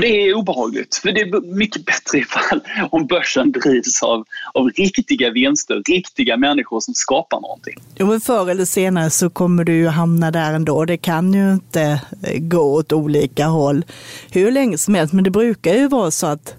Och 0.00 0.06
det 0.06 0.28
är 0.28 0.34
obehagligt, 0.34 0.94
för 0.94 1.12
det 1.12 1.20
är 1.20 1.54
mycket 1.54 1.84
bättre 1.84 2.18
ifall 2.18 2.60
om 2.90 3.06
börsen 3.06 3.52
drivs 3.52 4.02
av, 4.02 4.24
av 4.54 4.68
riktiga 4.68 5.30
vinster, 5.30 5.82
riktiga 5.88 6.36
människor 6.36 6.80
som 6.80 6.94
skapar 6.94 7.40
någonting. 7.40 7.74
Jo, 7.98 8.06
men 8.06 8.20
förr 8.20 8.50
eller 8.50 8.64
senare 8.64 9.10
så 9.10 9.30
kommer 9.30 9.64
du 9.64 9.76
ju 9.76 9.86
hamna 9.86 10.30
där 10.30 10.52
ändå. 10.52 10.84
Det 10.84 10.96
kan 10.96 11.34
ju 11.34 11.52
inte 11.52 11.82
eh, 12.22 12.38
gå 12.38 12.60
åt 12.60 12.92
olika 12.92 13.46
håll 13.46 13.84
hur 14.30 14.50
länge 14.50 14.78
som 14.78 14.94
helst, 14.94 15.12
men 15.12 15.24
det 15.24 15.30
brukar 15.30 15.74
ju 15.74 15.88
vara 15.88 16.10
så 16.10 16.26
att 16.26 16.54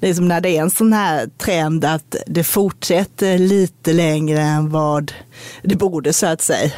liksom 0.00 0.28
när 0.28 0.40
det 0.40 0.56
är 0.56 0.62
en 0.62 0.70
sån 0.70 0.92
här 0.92 1.26
trend 1.38 1.84
att 1.84 2.16
det 2.26 2.44
fortsätter 2.44 3.38
lite 3.38 3.92
längre 3.92 4.40
än 4.40 4.70
vad 4.70 5.12
det 5.62 5.76
borde 5.76 6.12
så 6.12 6.26
att 6.26 6.42
säga. 6.42 6.72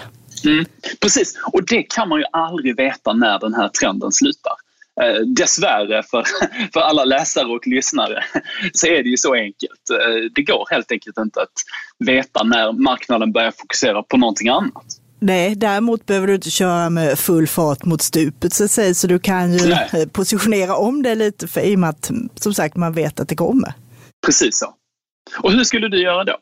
Mm, 0.44 0.64
precis, 1.00 1.38
och 1.52 1.66
det 1.66 1.82
kan 1.82 2.08
man 2.08 2.18
ju 2.18 2.24
aldrig 2.32 2.76
veta 2.76 3.12
när 3.12 3.38
den 3.38 3.54
här 3.54 3.68
trenden 3.68 4.12
slutar. 4.12 4.63
Eh, 5.02 5.20
dessvärre 5.26 6.02
för, 6.02 6.24
för 6.72 6.80
alla 6.80 7.04
läsare 7.04 7.46
och 7.46 7.66
lyssnare 7.66 8.24
så 8.72 8.86
är 8.86 9.02
det 9.02 9.08
ju 9.08 9.16
så 9.16 9.34
enkelt. 9.34 9.90
Eh, 9.92 10.30
det 10.34 10.42
går 10.42 10.66
helt 10.70 10.92
enkelt 10.92 11.18
inte 11.18 11.40
att 11.40 11.52
veta 12.06 12.42
när 12.42 12.72
marknaden 12.72 13.32
börjar 13.32 13.50
fokusera 13.50 14.02
på 14.02 14.16
någonting 14.16 14.48
annat. 14.48 14.84
Nej, 15.20 15.54
däremot 15.54 16.06
behöver 16.06 16.26
du 16.26 16.34
inte 16.34 16.50
köra 16.50 16.90
med 16.90 17.18
full 17.18 17.46
fart 17.46 17.84
mot 17.84 18.02
stupet 18.02 18.52
så 18.52 18.64
att 18.64 18.70
säga, 18.70 18.94
så 18.94 19.06
du 19.06 19.18
kan 19.18 19.52
ju 19.52 19.68
Nej. 19.68 20.08
Positionera 20.12 20.76
om 20.76 21.02
det 21.02 21.14
lite 21.14 21.48
för 21.48 21.60
i 21.60 21.74
och 21.74 21.78
med 21.78 21.90
att 21.90 22.10
som 22.34 22.54
sagt 22.54 22.76
man 22.76 22.92
vet 22.92 23.20
att 23.20 23.28
det 23.28 23.36
kommer. 23.36 23.72
Precis 24.26 24.58
så. 24.58 24.74
Och 25.42 25.52
hur 25.52 25.64
skulle 25.64 25.88
du 25.88 26.02
göra 26.02 26.24
då? 26.24 26.38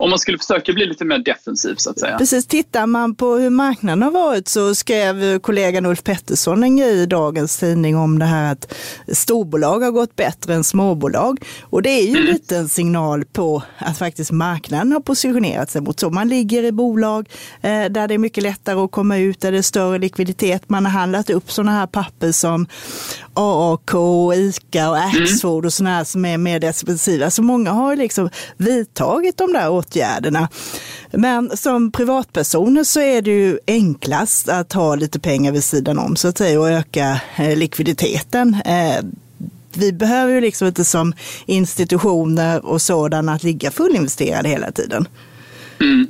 Om 0.00 0.10
man 0.10 0.18
skulle 0.18 0.38
försöka 0.38 0.72
bli 0.72 0.86
lite 0.86 1.04
mer 1.04 1.18
defensiv 1.18 1.74
så 1.76 1.90
att 1.90 1.98
säga. 1.98 2.18
Precis, 2.18 2.46
tittar 2.46 2.86
man 2.86 3.14
på 3.14 3.34
hur 3.34 3.50
marknaden 3.50 4.02
har 4.02 4.10
varit 4.10 4.48
så 4.48 4.74
skrev 4.74 5.38
kollegan 5.38 5.86
Ulf 5.86 6.02
Pettersson 6.02 6.62
en 6.62 6.76
grej 6.76 7.02
i 7.02 7.06
dagens 7.06 7.58
tidning 7.58 7.96
om 7.96 8.18
det 8.18 8.24
här 8.24 8.52
att 8.52 8.74
storbolag 9.12 9.80
har 9.80 9.90
gått 9.90 10.16
bättre 10.16 10.54
än 10.54 10.64
småbolag. 10.64 11.44
Och 11.62 11.82
det 11.82 11.90
är 11.90 12.02
ju 12.02 12.16
mm. 12.16 12.24
lite 12.24 12.56
en 12.56 12.68
signal 12.68 13.24
på 13.24 13.62
att 13.78 13.98
faktiskt 13.98 14.30
marknaden 14.30 14.92
har 14.92 15.00
positionerat 15.00 15.70
sig 15.70 15.80
mot 15.80 16.00
så. 16.00 16.10
Man 16.10 16.28
ligger 16.28 16.62
i 16.64 16.72
bolag 16.72 17.28
eh, 17.60 17.84
där 17.84 18.08
det 18.08 18.14
är 18.14 18.18
mycket 18.18 18.42
lättare 18.42 18.80
att 18.80 18.90
komma 18.90 19.16
ut, 19.18 19.40
där 19.40 19.52
det 19.52 19.58
är 19.58 19.62
större 19.62 19.98
likviditet. 19.98 20.68
Man 20.68 20.84
har 20.84 20.92
handlat 20.92 21.30
upp 21.30 21.52
sådana 21.52 21.72
här 21.72 21.86
papper 21.86 22.32
som 22.32 22.66
AAK, 23.34 23.94
ICA 24.34 24.90
och 24.90 24.98
Axfood 24.98 25.66
och 25.66 25.72
sådana 25.72 25.96
här 25.96 26.04
som 26.04 26.24
är 26.24 26.38
mer 26.38 26.60
defensiva. 26.60 27.30
Så 27.30 27.42
många 27.42 27.70
har 27.70 27.96
liksom 27.96 28.30
vidtagit 28.56 29.36
de 29.36 29.52
där 29.52 29.68
åtgärderna. 29.88 30.48
Men 31.10 31.56
som 31.56 31.92
privatpersoner 31.92 32.84
så 32.84 33.00
är 33.00 33.22
det 33.22 33.30
ju 33.30 33.58
enklast 33.66 34.48
att 34.48 34.72
ha 34.72 34.94
lite 34.94 35.20
pengar 35.20 35.52
vid 35.52 35.64
sidan 35.64 35.98
om 35.98 36.16
så 36.16 36.28
att 36.28 36.38
säga 36.38 36.60
och 36.60 36.70
öka 36.70 37.20
eh, 37.36 37.56
likviditeten. 37.56 38.56
Eh, 38.64 39.04
vi 39.74 39.92
behöver 39.92 40.32
ju 40.32 40.40
liksom 40.40 40.68
inte 40.68 40.84
som 40.84 41.12
institutioner 41.46 42.66
och 42.66 42.82
sådana 42.82 43.32
att 43.32 43.42
ligga 43.42 43.70
fullinvesterade 43.70 44.48
hela 44.48 44.72
tiden. 44.72 45.08
Mm. 45.80 46.06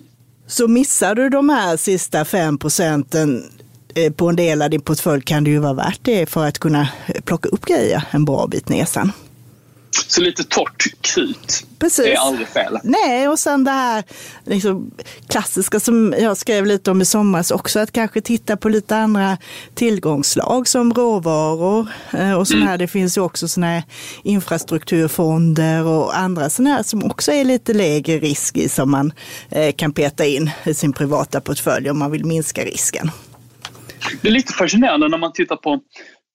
Så 0.47 0.69
missar 0.69 1.15
du 1.15 1.29
de 1.29 1.49
här 1.49 1.77
sista 1.77 2.25
fem 2.25 2.59
procenten 2.59 3.45
eh, 3.95 4.13
på 4.13 4.29
en 4.29 4.37
del 4.37 4.63
av 4.63 4.71
din 4.71 4.81
portfölj 4.81 5.23
kan 5.23 5.45
det 5.45 5.51
ju 5.51 5.59
vara 5.59 5.73
värt 5.75 6.01
det 6.03 6.27
för 6.27 6.47
att 6.47 6.59
kunna 6.59 6.89
plocka 7.25 7.49
upp 7.49 7.65
grejer 7.65 8.03
en 8.11 8.25
bra 8.25 8.47
bit 8.47 8.69
ner 8.69 8.85
sen. 8.85 9.13
Så 10.07 10.21
lite 10.21 10.45
torrt 10.45 10.87
krut 11.01 11.65
Precis. 11.79 12.07
är 12.07 12.17
aldrig 12.17 12.49
fel. 12.49 12.79
Nej, 12.83 13.29
och 13.29 13.39
sen 13.39 13.65
det 13.65 13.71
här 13.71 14.05
liksom, 14.45 14.91
klassiska 15.29 15.81
som 15.81 16.15
jag 16.19 16.37
skrev 16.37 16.67
lite 16.67 16.91
om 16.91 17.03
i 17.03 17.05
somras 17.05 17.51
också, 17.51 17.81
att 17.81 17.93
kanske 17.93 18.21
titta 18.21 18.57
på 18.57 18.69
lite 18.69 18.97
andra 18.97 19.39
tillgångslag 19.75 20.69
som 20.69 20.95
råvaror 20.95 21.89
eh, 22.13 22.33
och 22.33 22.49
sådana 22.49 22.63
mm. 22.63 22.71
här. 22.71 22.79
Det 22.79 22.89
finns 22.89 23.19
ju 23.19 23.21
också 23.21 23.49
sådana 23.49 23.73
här 23.73 23.83
infrastrukturfonder 24.23 25.85
och 25.85 26.19
andra 26.19 26.51
sådana 26.51 26.75
här 26.75 26.83
som 26.83 27.05
också 27.05 27.33
är 27.33 27.45
lite 27.45 27.75
lägre 27.75 28.19
risk 28.19 28.57
i 28.57 28.69
som 28.69 28.91
man 28.91 29.13
eh, 29.51 29.73
kan 29.73 29.93
peta 29.93 30.27
in 30.27 30.51
i 30.65 30.75
sin 30.75 30.93
privata 30.93 31.41
portfölj 31.41 31.91
om 31.91 31.99
man 31.99 32.11
vill 32.11 32.25
minska 32.25 32.65
risken. 32.65 33.11
Det 34.23 34.29
är 34.29 34.33
lite 34.33 34.53
fascinerande 34.53 35.09
när 35.09 35.19
man 35.19 35.33
tittar 35.33 35.57
på 35.57 35.81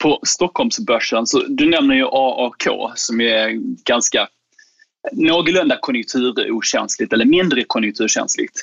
på 0.04 0.20
Stockholmsbörsen, 0.24 1.28
så 1.28 1.44
du 1.48 1.70
nämner 1.70 1.96
ju 1.96 2.06
AAK 2.06 2.68
som 2.96 3.22
är 3.22 3.50
ganska 3.86 4.28
någorlunda 5.12 5.78
konjunkturokänsligt 5.82 7.14
eller 7.14 7.26
mindre 7.26 7.64
konjunkturkänsligt 7.64 8.54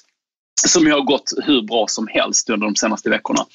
som 0.66 0.86
ju 0.86 0.92
har 0.92 1.00
gått 1.00 1.32
hur 1.44 1.62
bra 1.62 1.86
som 1.88 2.08
helst 2.08 2.50
under 2.50 2.66
de 2.66 2.76
senaste 2.76 3.10
veckorna. 3.10 3.46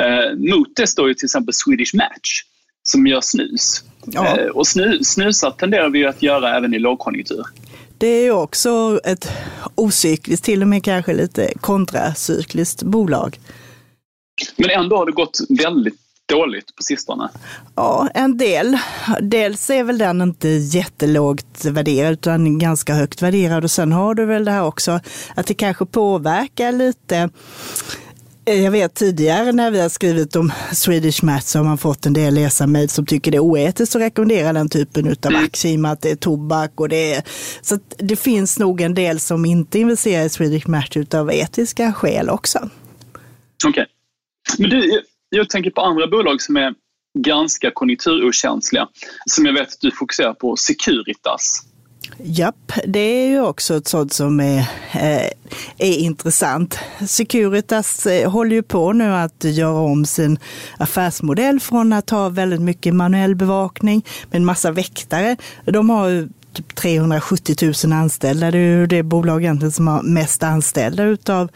Eh, 0.00 0.36
mot 0.36 0.76
det 0.76 0.86
står 0.86 1.08
ju 1.08 1.14
till 1.14 1.26
exempel 1.26 1.54
Swedish 1.54 1.94
Match 1.94 2.42
som 2.82 3.06
gör 3.06 3.20
snus. 3.20 3.84
Ja. 4.06 4.38
Eh, 4.38 4.46
och 4.46 4.66
snu, 4.66 4.98
snusar 5.02 5.50
tenderar 5.50 5.90
vi 5.90 6.06
att 6.06 6.22
göra 6.22 6.56
även 6.56 6.74
i 6.74 6.78
lågkonjunktur. 6.78 7.44
Det 7.98 8.06
är 8.06 8.24
ju 8.24 8.32
också 8.32 9.00
ett 9.04 9.28
ocykliskt, 9.74 10.44
till 10.44 10.62
och 10.62 10.68
med 10.68 10.84
kanske 10.84 11.14
lite 11.14 11.52
kontracykliskt 11.60 12.82
bolag. 12.82 13.38
Men 14.56 14.70
ändå 14.70 14.96
har 14.96 15.06
det 15.06 15.12
gått 15.12 15.38
väldigt 15.48 16.03
dåligt 16.28 16.76
på 16.76 16.82
sistone? 16.82 17.28
Ja, 17.74 18.08
en 18.14 18.36
del. 18.36 18.78
Dels 19.20 19.70
är 19.70 19.84
väl 19.84 19.98
den 19.98 20.20
inte 20.20 20.48
jättelågt 20.48 21.64
värderad 21.64 22.12
utan 22.12 22.58
ganska 22.58 22.94
högt 22.94 23.22
värderad 23.22 23.64
och 23.64 23.70
sen 23.70 23.92
har 23.92 24.14
du 24.14 24.24
väl 24.24 24.44
det 24.44 24.50
här 24.50 24.64
också 24.64 25.00
att 25.34 25.46
det 25.46 25.54
kanske 25.54 25.86
påverkar 25.86 26.72
lite 26.72 27.30
Jag 28.44 28.70
vet 28.70 28.94
tidigare 28.94 29.52
när 29.52 29.70
vi 29.70 29.80
har 29.80 29.88
skrivit 29.88 30.36
om 30.36 30.52
Swedish 30.72 31.24
Match 31.24 31.44
så 31.44 31.58
har 31.58 31.64
man 31.64 31.78
fått 31.78 32.06
en 32.06 32.12
del 32.12 32.34
läsarmejl 32.34 32.88
som 32.88 33.06
tycker 33.06 33.30
det 33.30 33.36
är 33.36 33.40
oetiskt 33.40 33.96
att 33.96 34.02
rekommendera 34.02 34.52
den 34.52 34.68
typen 34.68 35.06
av 35.06 35.30
mm. 35.30 35.44
aktier 35.44 35.72
i 35.72 35.76
och 35.76 35.80
med 35.80 35.92
att 35.92 36.02
det 36.02 36.10
är 36.10 36.16
tobak 36.16 36.80
och 36.80 36.88
det 36.88 37.14
är... 37.14 37.22
Så 37.62 37.78
det 37.98 38.16
finns 38.16 38.58
nog 38.58 38.80
en 38.80 38.94
del 38.94 39.20
som 39.20 39.44
inte 39.44 39.78
investerar 39.78 40.24
i 40.24 40.28
Swedish 40.28 40.68
Match 40.68 40.96
utav 40.96 41.32
etiska 41.32 41.92
skäl 41.92 42.30
också. 42.30 42.70
Okej. 43.66 43.70
Okay. 43.70 43.86
Men 44.58 44.70
du, 44.70 45.02
jag 45.36 45.50
tänker 45.50 45.70
på 45.70 45.80
andra 45.80 46.06
bolag 46.06 46.42
som 46.42 46.56
är 46.56 46.74
ganska 47.18 47.70
konjunkturokänsliga, 47.70 48.88
som 49.26 49.46
jag 49.46 49.52
vet 49.52 49.68
att 49.68 49.80
du 49.80 49.90
fokuserar 49.90 50.34
på, 50.34 50.56
Securitas. 50.56 51.64
Japp, 52.18 52.72
det 52.86 52.98
är 52.98 53.28
ju 53.28 53.40
också 53.40 53.74
ett 53.76 53.88
sånt 53.88 54.12
som 54.12 54.40
är, 54.40 54.58
eh, 54.92 55.30
är 55.78 55.98
intressant. 55.98 56.78
Securitas 57.08 58.06
eh, 58.06 58.30
håller 58.30 58.56
ju 58.56 58.62
på 58.62 58.92
nu 58.92 59.14
att 59.14 59.44
göra 59.44 59.78
om 59.78 60.04
sin 60.04 60.38
affärsmodell 60.78 61.60
från 61.60 61.92
att 61.92 62.10
ha 62.10 62.28
väldigt 62.28 62.60
mycket 62.60 62.94
manuell 62.94 63.34
bevakning 63.34 64.04
med 64.30 64.36
en 64.36 64.44
massa 64.44 64.70
väktare. 64.70 65.36
De 65.64 65.90
har 65.90 66.08
ju 66.08 66.28
typ 66.54 66.74
370 66.74 67.72
000 67.84 67.92
anställda. 67.92 68.50
Det 68.50 68.58
är 68.58 68.78
ju 68.78 68.86
det 68.86 69.02
bolag 69.02 69.42
egentligen 69.42 69.72
som 69.72 69.88
har 69.88 70.02
mest 70.02 70.42
anställda 70.42 71.04
utav 71.04 71.50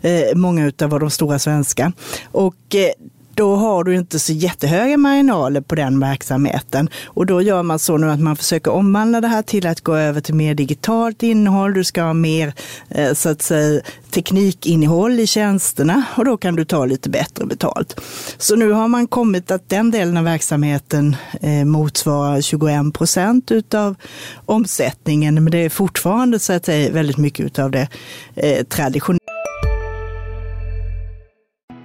eh, 0.00 0.36
många 0.36 0.66
utav 0.66 1.00
de 1.00 1.10
stora 1.10 1.38
svenska. 1.38 1.92
Och 2.24 2.74
eh, 2.74 2.92
då 3.40 3.56
har 3.56 3.84
du 3.84 3.96
inte 3.96 4.18
så 4.18 4.32
jättehöga 4.32 4.96
marginaler 4.96 5.60
på 5.60 5.74
den 5.74 6.00
verksamheten. 6.00 6.88
Och 7.04 7.26
då 7.26 7.42
gör 7.42 7.62
man 7.62 7.78
så 7.78 7.96
nu 7.96 8.10
att 8.10 8.20
man 8.20 8.36
försöker 8.36 8.70
omvandla 8.70 9.20
det 9.20 9.28
här 9.28 9.42
till 9.42 9.66
att 9.66 9.80
gå 9.80 9.94
över 9.94 10.20
till 10.20 10.34
mer 10.34 10.54
digitalt 10.54 11.22
innehåll. 11.22 11.74
Du 11.74 11.84
ska 11.84 12.02
ha 12.02 12.12
mer 12.12 12.52
eh, 12.88 13.12
så 13.12 13.28
att 13.28 13.42
säga, 13.42 13.80
teknikinnehåll 14.10 15.20
i 15.20 15.26
tjänsterna 15.26 16.02
och 16.16 16.24
då 16.24 16.36
kan 16.36 16.56
du 16.56 16.64
ta 16.64 16.84
lite 16.84 17.10
bättre 17.10 17.46
betalt. 17.46 18.00
Så 18.38 18.56
nu 18.56 18.72
har 18.72 18.88
man 18.88 19.06
kommit 19.06 19.50
att 19.50 19.68
den 19.68 19.90
delen 19.90 20.16
av 20.16 20.24
verksamheten 20.24 21.16
eh, 21.40 21.64
motsvarar 21.64 22.40
21 22.40 22.94
procent 22.94 23.50
utav 23.50 23.94
omsättningen, 24.46 25.34
men 25.34 25.50
det 25.50 25.58
är 25.58 25.68
fortfarande 25.68 26.38
så 26.38 26.52
att 26.52 26.64
säga 26.64 26.92
väldigt 26.92 27.18
mycket 27.18 27.46
utav 27.46 27.70
det 27.70 27.88
eh, 28.34 28.64
traditionella. 28.64 29.29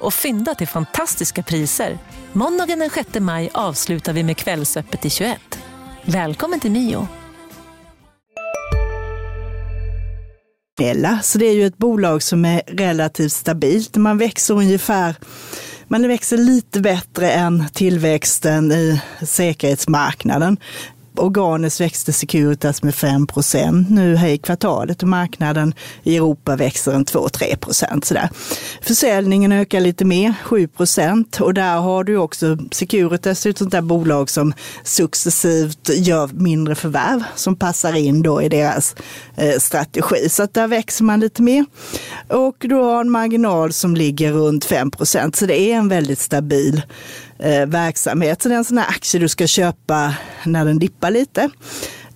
och 0.00 0.14
fynda 0.14 0.54
till 0.54 0.68
fantastiska 0.68 1.42
priser. 1.42 1.98
Måndagen 2.32 2.78
den 2.78 2.90
6 2.90 3.08
maj 3.20 3.50
avslutar 3.54 4.12
vi 4.12 4.22
med 4.22 4.36
Kvällsöppet 4.36 5.04
i 5.04 5.10
21. 5.10 5.38
Välkommen 6.04 6.60
till 6.60 6.70
Mio. 6.70 7.08
Så 11.22 11.38
det 11.38 11.46
är 11.46 11.54
ju 11.54 11.66
ett 11.66 11.78
bolag 11.78 12.22
som 12.22 12.44
är 12.44 12.62
relativt 12.66 13.32
stabilt. 13.32 13.96
Man 13.96 14.18
växer 14.18 14.54
ungefär 14.54 15.14
man 15.90 16.08
växer 16.08 16.36
lite 16.36 16.80
bättre 16.80 17.30
än 17.30 17.64
tillväxten 17.72 18.72
i 18.72 19.00
säkerhetsmarknaden 19.22 20.56
organiskt 21.16 21.80
växte 21.80 22.12
Securitas 22.12 22.82
med 22.82 22.94
5 22.94 23.26
procent 23.26 23.90
nu 23.90 24.16
här 24.16 24.28
i 24.28 24.38
kvartalet 24.38 25.02
och 25.02 25.08
marknaden 25.08 25.74
i 26.02 26.16
Europa 26.16 26.56
växer 26.56 26.92
en 26.92 27.04
2-3 27.04 27.56
procent. 27.56 28.12
Försäljningen 28.80 29.52
ökar 29.52 29.80
lite 29.80 30.04
mer, 30.04 30.34
7 30.44 30.68
procent 30.68 31.40
och 31.40 31.54
där 31.54 31.76
har 31.76 32.04
du 32.04 32.16
också 32.16 32.58
Securitas, 32.70 33.46
ett 33.46 33.58
sånt 33.58 33.70
där 33.70 33.82
bolag 33.82 34.30
som 34.30 34.52
successivt 34.84 35.88
gör 35.88 36.30
mindre 36.32 36.74
förvärv 36.74 37.24
som 37.34 37.56
passar 37.56 37.96
in 37.96 38.22
då 38.22 38.42
i 38.42 38.48
deras 38.48 38.94
eh, 39.36 39.58
strategi. 39.58 40.28
Så 40.28 40.42
att 40.42 40.54
där 40.54 40.68
växer 40.68 41.04
man 41.04 41.20
lite 41.20 41.42
mer. 41.42 41.64
Och 42.28 42.56
du 42.58 42.74
har 42.74 43.00
en 43.00 43.10
marginal 43.10 43.72
som 43.72 43.96
ligger 43.96 44.32
runt 44.32 44.64
5 44.64 44.90
procent. 44.90 45.36
så 45.36 45.46
det 45.46 45.60
är 45.60 45.76
en 45.76 45.88
väldigt 45.88 46.18
stabil 46.18 46.82
eh, 47.42 47.66
verksamhet. 47.66 48.42
Så 48.42 48.48
det 48.48 48.54
är 48.54 48.58
en 48.58 48.64
sån 48.64 48.78
här 48.78 48.88
aktie 48.88 49.20
du 49.20 49.28
ska 49.28 49.46
köpa 49.46 50.14
när 50.44 50.64
den 50.64 50.78
dippar 50.78 51.10
lite. 51.10 51.50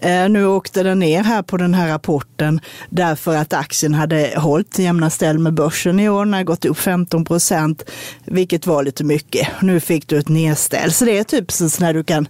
Eh, 0.04 0.28
nu 0.28 0.46
åkte 0.46 0.82
den 0.82 0.98
ner 0.98 1.22
här 1.22 1.42
på 1.42 1.56
den 1.56 1.74
här 1.74 1.88
rapporten 1.88 2.60
därför 2.90 3.36
att 3.36 3.52
aktien 3.52 3.94
hade 3.94 4.34
hållit 4.36 4.78
jämna 4.78 5.10
ställ 5.10 5.38
med 5.38 5.54
börsen 5.54 6.00
i 6.00 6.08
år. 6.08 6.24
Den 6.24 6.34
har 6.34 6.42
gått 6.42 6.64
upp 6.64 6.78
15 6.78 7.24
procent, 7.24 7.90
vilket 8.24 8.66
var 8.66 8.82
lite 8.82 9.04
mycket. 9.04 9.48
Nu 9.62 9.80
fick 9.80 10.08
du 10.08 10.18
ett 10.18 10.28
nedställ. 10.28 10.92
Så 10.92 11.04
det 11.04 11.18
är 11.18 11.24
typ 11.24 11.80
när 11.80 11.94
du 11.94 12.04
kan 12.04 12.28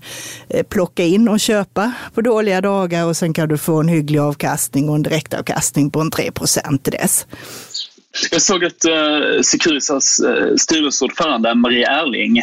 eh, 0.49 0.63
plocka 0.63 1.05
in 1.05 1.29
och 1.29 1.41
köpa 1.41 1.93
på 2.15 2.21
dåliga 2.21 2.61
dagar 2.61 3.07
och 3.07 3.17
sen 3.17 3.33
kan 3.33 3.49
du 3.49 3.59
få 3.59 3.81
en 3.81 3.89
hygglig 3.89 4.19
avkastning 4.19 4.89
och 4.89 4.95
en 4.95 5.03
direktavkastning 5.03 5.91
på 5.91 6.01
en 6.01 6.11
3 6.11 6.31
procent 6.31 6.85
till 6.85 6.93
dess. 6.93 7.27
Jag 8.31 8.43
såg 8.43 8.65
att 8.65 8.85
uh, 8.85 9.43
Securitas 9.43 10.21
uh, 10.25 10.57
styrelseordförande 10.57 11.55
Marie 11.55 11.87
Erling 11.87 12.43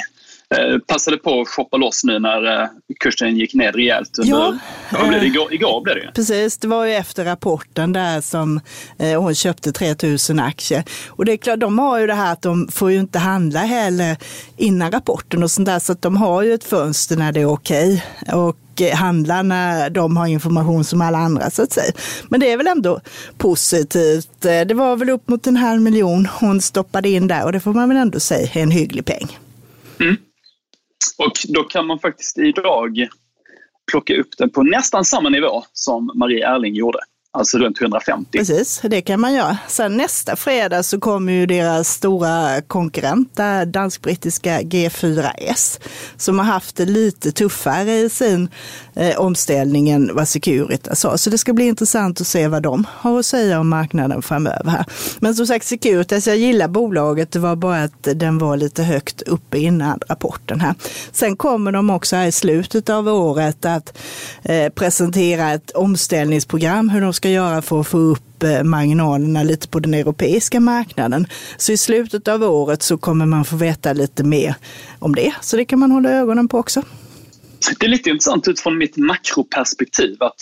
passade 0.87 1.17
på 1.17 1.41
att 1.41 1.47
shoppa 1.47 1.77
loss 1.77 2.03
nu 2.03 2.19
när 2.19 2.61
eh, 2.61 2.67
kursen 2.99 3.37
gick 3.37 3.53
ner 3.53 3.71
rejält. 3.71 4.09
Ja, 4.17 4.57
ja, 4.91 5.07
blev 5.07 5.21
det? 5.21 5.27
Igår, 5.27 5.53
igår 5.53 5.81
blev 5.81 5.95
det 5.95 6.11
Precis, 6.15 6.57
det 6.57 6.67
var 6.67 6.85
ju 6.85 6.93
efter 6.93 7.25
rapporten 7.25 7.93
där 7.93 8.21
som 8.21 8.59
eh, 8.99 9.21
hon 9.21 9.35
köpte 9.35 9.71
3000 9.71 10.39
aktier. 10.39 10.83
Och 11.09 11.25
det 11.25 11.31
är 11.31 11.37
klart, 11.37 11.59
de 11.59 11.79
har 11.79 11.99
ju 11.99 12.07
det 12.07 12.13
här 12.13 12.33
att 12.33 12.41
de 12.41 12.67
får 12.67 12.91
ju 12.91 12.99
inte 12.99 13.19
handla 13.19 13.59
heller 13.59 14.17
innan 14.57 14.91
rapporten 14.91 15.43
och 15.43 15.51
sånt 15.51 15.65
där, 15.65 15.79
så 15.79 15.91
att 15.91 16.01
de 16.01 16.17
har 16.17 16.43
ju 16.43 16.53
ett 16.53 16.63
fönster 16.63 17.15
när 17.15 17.31
det 17.31 17.41
är 17.41 17.53
okej. 17.53 18.03
Okay. 18.21 18.39
Och 18.39 18.57
handla 18.93 19.43
när 19.43 19.89
de 19.89 20.17
har 20.17 20.27
information 20.27 20.83
som 20.83 21.01
alla 21.01 21.17
andra 21.17 21.49
så 21.49 21.63
att 21.63 21.71
säga. 21.71 21.93
Men 22.29 22.39
det 22.39 22.51
är 22.51 22.57
väl 22.57 22.67
ändå 22.67 22.99
positivt. 23.37 24.41
Det 24.41 24.73
var 24.73 24.95
väl 24.95 25.09
upp 25.09 25.27
mot 25.27 25.47
en 25.47 25.57
halv 25.57 25.81
miljon 25.81 26.27
hon 26.39 26.61
stoppade 26.61 27.09
in 27.09 27.27
där 27.27 27.45
och 27.45 27.51
det 27.51 27.59
får 27.59 27.73
man 27.73 27.89
väl 27.89 27.97
ändå 27.97 28.19
säga 28.19 28.49
är 28.53 28.63
en 28.63 28.71
hygglig 28.71 29.05
peng. 29.05 29.37
Mm. 29.99 30.17
Och 31.17 31.33
då 31.47 31.63
kan 31.63 31.87
man 31.87 31.99
faktiskt 31.99 32.37
idag 32.37 33.07
plocka 33.91 34.15
upp 34.15 34.37
den 34.37 34.49
på 34.49 34.63
nästan 34.63 35.05
samma 35.05 35.29
nivå 35.29 35.63
som 35.73 36.11
Marie 36.15 36.47
Erling 36.47 36.75
gjorde. 36.75 36.99
Alltså 37.33 37.57
runt 37.57 37.81
150. 37.81 38.37
Precis, 38.37 38.81
det 38.83 39.01
kan 39.01 39.19
man 39.19 39.33
göra. 39.33 39.57
Sen 39.67 39.97
nästa 39.97 40.35
fredag 40.35 40.83
så 40.83 40.99
kommer 40.99 41.33
ju 41.33 41.45
deras 41.45 41.89
stora 41.89 42.61
konkurrent, 42.61 43.39
dansk-brittiska 43.67 44.61
G4S, 44.61 45.81
som 46.17 46.39
har 46.39 46.45
haft 46.45 46.75
det 46.75 46.85
lite 46.85 47.31
tuffare 47.31 47.91
i 47.91 48.09
sin 48.09 48.49
eh, 48.95 49.19
omställningen 49.19 50.11
vad 50.13 50.27
Securitas 50.27 50.99
sa. 50.99 51.17
Så 51.17 51.29
det 51.29 51.37
ska 51.37 51.53
bli 51.53 51.65
intressant 51.65 52.21
att 52.21 52.27
se 52.27 52.47
vad 52.47 52.63
de 52.63 52.87
har 52.89 53.19
att 53.19 53.25
säga 53.25 53.59
om 53.59 53.69
marknaden 53.69 54.21
framöver. 54.21 54.71
här. 54.71 54.85
Men 55.19 55.35
som 55.35 55.47
sagt, 55.47 55.65
Securitas, 55.65 56.27
jag 56.27 56.37
gillar 56.37 56.67
bolaget. 56.67 57.31
Det 57.31 57.39
var 57.39 57.55
bara 57.55 57.83
att 57.83 58.07
den 58.15 58.37
var 58.37 58.57
lite 58.57 58.83
högt 58.83 59.21
uppe 59.21 59.59
innan 59.59 59.99
rapporten 60.07 60.61
här. 60.61 60.75
Sen 61.11 61.35
kommer 61.35 61.71
de 61.71 61.89
också 61.89 62.15
här 62.15 62.27
i 62.27 62.31
slutet 62.31 62.89
av 62.89 63.07
året 63.07 63.65
att 63.65 63.97
eh, 64.43 64.69
presentera 64.69 65.51
ett 65.51 65.71
omställningsprogram, 65.71 66.89
hur 66.89 67.01
de 67.01 67.13
ska 67.13 67.29
göra 67.29 67.61
för 67.61 67.81
att 67.81 67.87
få 67.87 67.97
upp 67.97 68.43
eh, 68.43 68.63
marginalerna 68.63 69.43
lite 69.43 69.67
på 69.67 69.79
den 69.79 69.93
europeiska 69.93 70.59
marknaden. 70.59 71.27
Så 71.57 71.71
i 71.71 71.77
slutet 71.77 72.27
av 72.27 72.43
året 72.43 72.83
så 72.83 72.97
kommer 72.97 73.25
man 73.25 73.45
få 73.45 73.55
veta 73.55 73.93
lite 73.93 74.23
mer 74.23 74.55
om 74.99 75.15
det. 75.15 75.33
Så 75.41 75.57
det 75.57 75.65
kan 75.65 75.79
man 75.79 75.91
hålla 75.91 76.09
ögonen 76.09 76.47
på 76.47 76.57
också. 76.57 76.83
Det 77.79 77.85
är 77.85 77.89
lite 77.89 78.09
intressant 78.09 78.47
utifrån 78.47 78.77
mitt 78.77 78.97
makroperspektiv 78.97 80.23
att 80.23 80.35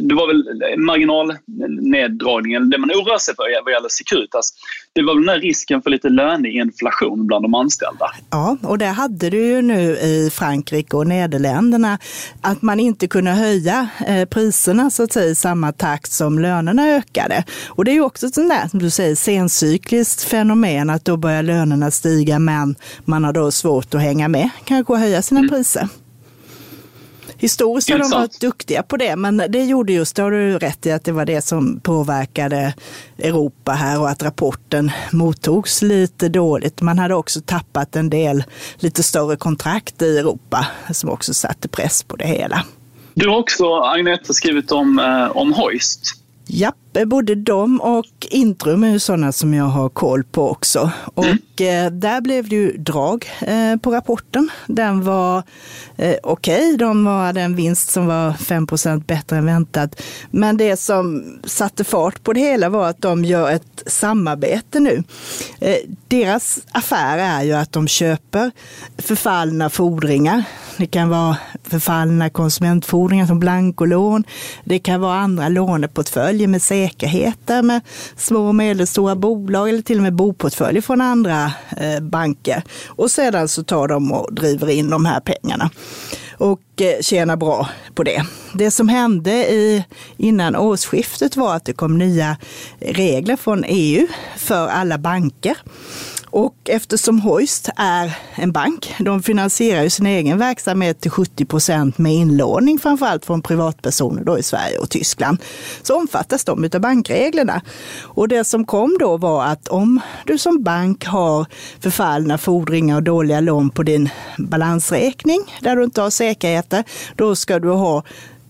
det 0.00 0.14
var 0.14 0.26
väl 0.26 0.78
marginalneddragningen, 0.78 2.70
det 2.70 2.78
man 2.78 2.90
oroar 2.90 3.18
sig 3.18 3.34
för 3.36 3.64
vad 3.64 3.72
gäller 3.72 3.88
Securitas. 3.88 4.52
Det 4.92 5.02
var 5.02 5.14
väl 5.14 5.22
den 5.22 5.34
här 5.34 5.40
risken 5.40 5.82
för 5.82 5.90
lite 5.90 6.08
löneinflation 6.08 7.26
bland 7.26 7.44
de 7.44 7.54
anställda. 7.54 8.06
Ja, 8.30 8.56
och 8.62 8.78
det 8.78 8.86
hade 8.86 9.30
du 9.30 9.46
ju 9.46 9.62
nu 9.62 9.96
i 9.96 10.30
Frankrike 10.32 10.96
och 10.96 11.06
Nederländerna, 11.06 11.98
att 12.40 12.62
man 12.62 12.80
inte 12.80 13.08
kunde 13.08 13.30
höja 13.30 13.88
eh, 14.06 14.28
priserna 14.28 14.90
så 14.90 15.02
att 15.02 15.12
säga 15.12 15.30
i 15.30 15.34
samma 15.34 15.72
takt 15.72 16.12
som 16.12 16.38
lönerna 16.38 16.88
ökade. 16.88 17.44
Och 17.68 17.84
det 17.84 17.90
är 17.90 17.94
ju 17.94 18.02
också 18.02 18.26
ett 18.26 18.34
sånt 18.34 18.50
där, 18.50 18.68
som 18.68 18.78
du 18.78 18.90
säger, 18.90 19.14
sencykliskt 19.14 20.22
fenomen 20.22 20.90
att 20.90 21.04
då 21.04 21.16
börjar 21.16 21.42
lönerna 21.42 21.90
stiga 21.90 22.38
men 22.38 22.74
man 23.04 23.24
har 23.24 23.32
då 23.32 23.50
svårt 23.50 23.94
att 23.94 24.00
hänga 24.00 24.28
med, 24.28 24.50
kanske 24.64 24.94
höja 24.94 25.22
sina 25.22 25.40
mm. 25.40 25.50
priser. 25.50 25.88
Historiskt 27.42 27.90
har 27.90 27.98
de 27.98 28.10
varit 28.10 28.40
duktiga 28.40 28.82
på 28.82 28.96
det, 28.96 29.16
men 29.16 29.36
det 29.48 29.64
gjorde 29.64 29.92
just, 29.92 30.16
det 30.16 30.22
har 30.22 30.30
du 30.30 30.58
rätt 30.58 30.86
i, 30.86 30.92
att 30.92 31.04
det 31.04 31.12
var 31.12 31.24
det 31.24 31.42
som 31.42 31.80
påverkade 31.80 32.74
Europa 33.18 33.72
här 33.72 34.00
och 34.00 34.10
att 34.10 34.22
rapporten 34.22 34.90
mottogs 35.12 35.82
lite 35.82 36.28
dåligt. 36.28 36.80
Man 36.80 36.98
hade 36.98 37.14
också 37.14 37.40
tappat 37.40 37.96
en 37.96 38.10
del 38.10 38.44
lite 38.76 39.02
större 39.02 39.36
kontrakt 39.36 40.02
i 40.02 40.18
Europa 40.18 40.66
som 40.92 41.10
också 41.10 41.34
satte 41.34 41.68
press 41.68 42.02
på 42.02 42.16
det 42.16 42.26
hela. 42.26 42.64
Du 43.14 43.28
har 43.28 43.36
också, 43.36 43.74
Agneta, 43.74 44.32
skrivit 44.32 44.72
om, 44.72 44.98
eh, 44.98 45.36
om 45.36 45.52
Hoist. 45.52 46.14
Japp, 46.46 46.74
både 47.06 47.34
de 47.34 47.80
och 47.80 48.06
Intrum 48.30 48.84
är 48.84 48.98
sådana 48.98 49.32
som 49.32 49.54
jag 49.54 49.64
har 49.64 49.88
koll 49.88 50.24
på 50.24 50.50
också. 50.50 50.78
Mm. 50.78 50.90
Och 51.14 51.60
eh, 51.60 51.90
där 51.90 52.20
blev 52.20 52.48
det 52.48 52.56
ju 52.56 52.76
drag 52.76 53.30
eh, 53.40 53.76
på 53.76 53.90
rapporten. 53.90 54.50
Den 54.66 55.04
var 55.04 55.42
eh, 55.96 56.16
okej, 56.22 56.64
okay. 56.64 56.76
de 56.76 57.06
hade 57.06 57.40
en 57.40 57.56
vinst 57.56 57.90
som 57.90 58.06
var 58.06 58.30
5% 58.30 59.04
bättre 59.04 59.36
än 59.36 59.46
väntat. 59.46 60.02
Men 60.30 60.56
det 60.56 60.76
som 60.76 61.24
satte 61.44 61.84
fart 61.84 62.22
på 62.22 62.32
det 62.32 62.40
hela 62.40 62.68
var 62.68 62.88
att 62.88 63.02
de 63.02 63.24
gör 63.24 63.50
ett 63.50 63.82
samarbete 63.86 64.80
nu. 64.80 65.02
Deras 66.08 66.60
affär 66.72 67.18
är 67.18 67.42
ju 67.42 67.52
att 67.52 67.72
de 67.72 67.88
köper 67.88 68.50
förfallna 68.98 69.70
fordringar 69.70 70.44
det 70.76 70.86
kan 70.86 71.08
vara 71.08 71.36
förfallna 71.62 72.30
konsumentfordringar 72.30 73.26
som 73.26 73.38
blankolån. 73.38 74.24
Det 74.64 74.78
kan 74.78 75.00
vara 75.00 75.14
andra 75.14 75.48
låneportföljer 75.48 76.48
med 76.48 76.62
säkerheter 76.82 77.62
med 77.62 77.80
små 78.16 78.48
och 78.48 78.54
medelstora 78.54 79.16
bolag 79.16 79.68
eller 79.68 79.82
till 79.82 79.96
och 79.96 80.02
med 80.02 80.14
boportföljer 80.14 80.82
från 80.82 81.00
andra 81.00 81.52
eh, 81.76 82.00
banker. 82.00 82.62
Och 82.86 83.10
sedan 83.10 83.48
så 83.48 83.62
tar 83.62 83.88
de 83.88 84.12
och 84.12 84.34
driver 84.34 84.70
in 84.70 84.90
de 84.90 85.06
här 85.06 85.20
pengarna 85.20 85.70
och 86.38 86.80
eh, 86.80 87.00
tjänar 87.00 87.36
bra 87.36 87.68
på 87.94 88.02
det. 88.02 88.24
Det 88.54 88.70
som 88.70 88.88
hände 88.88 89.30
i, 89.32 89.84
innan 90.16 90.56
årsskiftet 90.56 91.36
var 91.36 91.56
att 91.56 91.64
det 91.64 91.72
kom 91.72 91.98
nya 91.98 92.36
regler 92.80 93.36
från 93.36 93.64
EU 93.68 94.06
för 94.36 94.68
alla 94.68 94.98
banker. 94.98 95.56
Och 96.32 96.54
eftersom 96.64 97.20
Hoist 97.20 97.68
är 97.76 98.18
en 98.34 98.52
bank, 98.52 98.94
de 98.98 99.22
finansierar 99.22 99.82
ju 99.82 99.90
sin 99.90 100.06
egen 100.06 100.38
verksamhet 100.38 101.00
till 101.00 101.10
70 101.10 101.44
procent 101.44 101.98
med 101.98 102.14
inlåning, 102.14 102.78
framförallt 102.78 103.24
från 103.24 103.42
privatpersoner 103.42 104.24
då 104.24 104.38
i 104.38 104.42
Sverige 104.42 104.78
och 104.78 104.90
Tyskland, 104.90 105.38
så 105.82 105.96
omfattas 105.96 106.44
de 106.44 106.70
av 106.74 106.80
bankreglerna. 106.80 107.62
Och 108.02 108.28
det 108.28 108.44
som 108.44 108.64
kom 108.64 108.96
då 109.00 109.16
var 109.16 109.44
att 109.44 109.68
om 109.68 110.00
du 110.26 110.38
som 110.38 110.62
bank 110.62 111.04
har 111.04 111.46
förfallna 111.80 112.38
fordringar 112.38 112.96
och 112.96 113.02
dåliga 113.02 113.40
lån 113.40 113.70
på 113.70 113.82
din 113.82 114.08
balansräkning, 114.38 115.40
där 115.60 115.76
du 115.76 115.84
inte 115.84 116.02
har 116.02 116.10
säkerheter, 116.10 116.84
då 117.16 117.36
ska 117.36 117.58
du 117.58 117.68
ha 117.68 118.02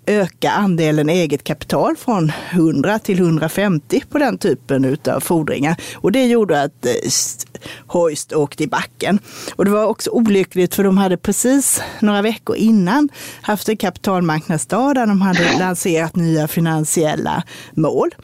öka 0.07 0.51
andelen 0.51 1.09
eget 1.09 1.45
kapital 1.45 1.97
från 1.97 2.33
100 2.51 2.99
till 2.99 3.19
150 3.19 4.03
på 4.11 4.19
den 4.19 4.38
typen 4.38 4.97
av 5.09 5.21
fordringar. 5.21 5.77
Och 5.95 6.12
det 6.12 6.27
gjorde 6.27 6.62
att 6.62 6.87
eh, 6.87 6.93
Hoist 7.87 8.33
åkte 8.33 8.62
i 8.65 8.67
backen. 8.67 9.19
Och 9.57 9.65
det 9.65 9.71
var 9.71 9.87
också 9.87 10.11
olyckligt 10.11 10.75
för 10.75 10.85
de 10.85 10.99
hade 10.99 11.17
precis 11.17 11.83
några 12.01 12.23
veckor 12.23 12.57
innan 12.57 13.09
haft 13.43 13.69
en 13.69 13.77
kapitalmarknadsdag 13.77 14.95
där 14.95 15.07
de 15.07 15.21
hade 15.21 15.59
lanserat 15.59 16.17
nya 16.17 16.49
finansiella 16.49 17.43
mål. 17.75 18.15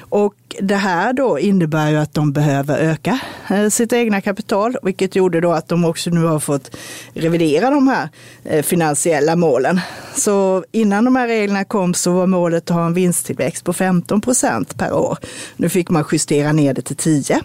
Och 0.00 0.34
det 0.60 0.76
här 0.76 1.12
då 1.12 1.38
innebär 1.38 1.90
ju 1.90 1.96
att 1.96 2.14
de 2.14 2.32
behöver 2.32 2.78
öka 2.78 3.20
eh, 3.50 3.68
sitt 3.68 3.92
egna 3.92 4.20
kapital, 4.20 4.76
vilket 4.82 5.16
gjorde 5.16 5.40
då 5.40 5.52
att 5.52 5.68
de 5.68 5.84
också 5.84 6.10
nu 6.10 6.24
har 6.24 6.40
fått 6.40 6.76
revidera 7.14 7.70
de 7.70 7.88
här 7.88 8.08
eh, 8.44 8.62
finansiella 8.62 9.36
målen. 9.36 9.80
Så 10.14 10.64
innan 10.72 11.04
de 11.04 11.16
här 11.16 11.28
reglerna 11.28 11.64
kom 11.64 11.94
så 11.94 12.12
var 12.12 12.26
målet 12.26 12.70
att 12.70 12.76
ha 12.76 12.86
en 12.86 12.94
vinsttillväxt 12.94 13.64
på 13.64 13.72
15 13.72 14.20
procent 14.20 14.78
per 14.78 14.92
år. 14.92 15.18
Nu 15.56 15.68
fick 15.68 15.90
man 15.90 16.04
justera 16.12 16.52
ner 16.52 16.74
det 16.74 16.82
till 16.82 16.96
10. 16.96 17.40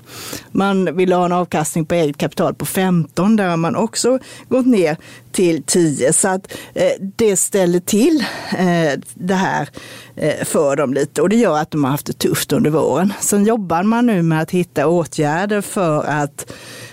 Man 0.51 0.95
ville 0.95 1.15
ha 1.15 1.25
en 1.25 1.31
avkastning 1.31 1.85
på 1.85 1.95
eget 1.95 2.17
kapital 2.17 2.53
på 2.53 2.65
15, 2.65 3.35
där 3.35 3.49
har 3.49 3.57
man 3.57 3.75
också 3.75 4.19
gått 4.49 4.65
ner 4.65 4.97
till 5.33 5.63
10. 5.63 6.13
Så 6.13 6.27
att 6.27 6.53
eh, 6.73 6.91
det 7.15 7.37
ställer 7.37 7.79
till 7.79 8.25
eh, 8.57 8.99
det 9.13 9.33
här 9.33 9.69
eh, 10.15 10.45
för 10.45 10.75
dem 10.75 10.93
lite 10.93 11.21
och 11.21 11.29
det 11.29 11.35
gör 11.35 11.57
att 11.57 11.71
de 11.71 11.83
har 11.83 11.91
haft 11.91 12.05
det 12.05 12.13
tufft 12.13 12.53
under 12.53 12.69
våren. 12.69 13.13
Sen 13.19 13.45
jobbar 13.45 13.83
man 13.83 14.05
nu 14.05 14.21
med 14.21 14.41
att 14.41 14.51
hitta 14.51 14.87
åtgärder 14.87 15.61
för 15.61 16.03
att 16.03 16.51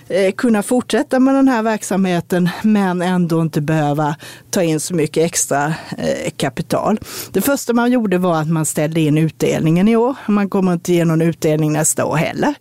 eh, 0.08 0.32
kunna 0.32 0.62
fortsätta 0.62 1.20
med 1.20 1.34
den 1.34 1.48
här 1.48 1.62
verksamheten 1.62 2.48
men 2.62 3.02
ändå 3.02 3.42
inte 3.42 3.60
behöva 3.60 4.16
ta 4.50 4.62
in 4.62 4.80
så 4.80 4.94
mycket 4.94 5.24
extra 5.24 5.74
eh, 5.98 6.30
kapital. 6.36 7.00
Det 7.32 7.40
första 7.40 7.72
man 7.72 7.92
gjorde 7.92 8.18
var 8.18 8.40
att 8.40 8.48
man 8.48 8.66
ställde 8.66 9.00
in 9.00 9.18
utdelningen 9.18 9.88
i 9.88 9.96
år. 9.96 10.14
Man 10.28 10.50
kommer 10.50 10.72
inte 10.72 10.92
ge 10.92 11.04
någon 11.04 11.22
utdelning 11.22 11.72
nästa 11.72 12.04
år 12.04 12.16
heller. 12.16 12.54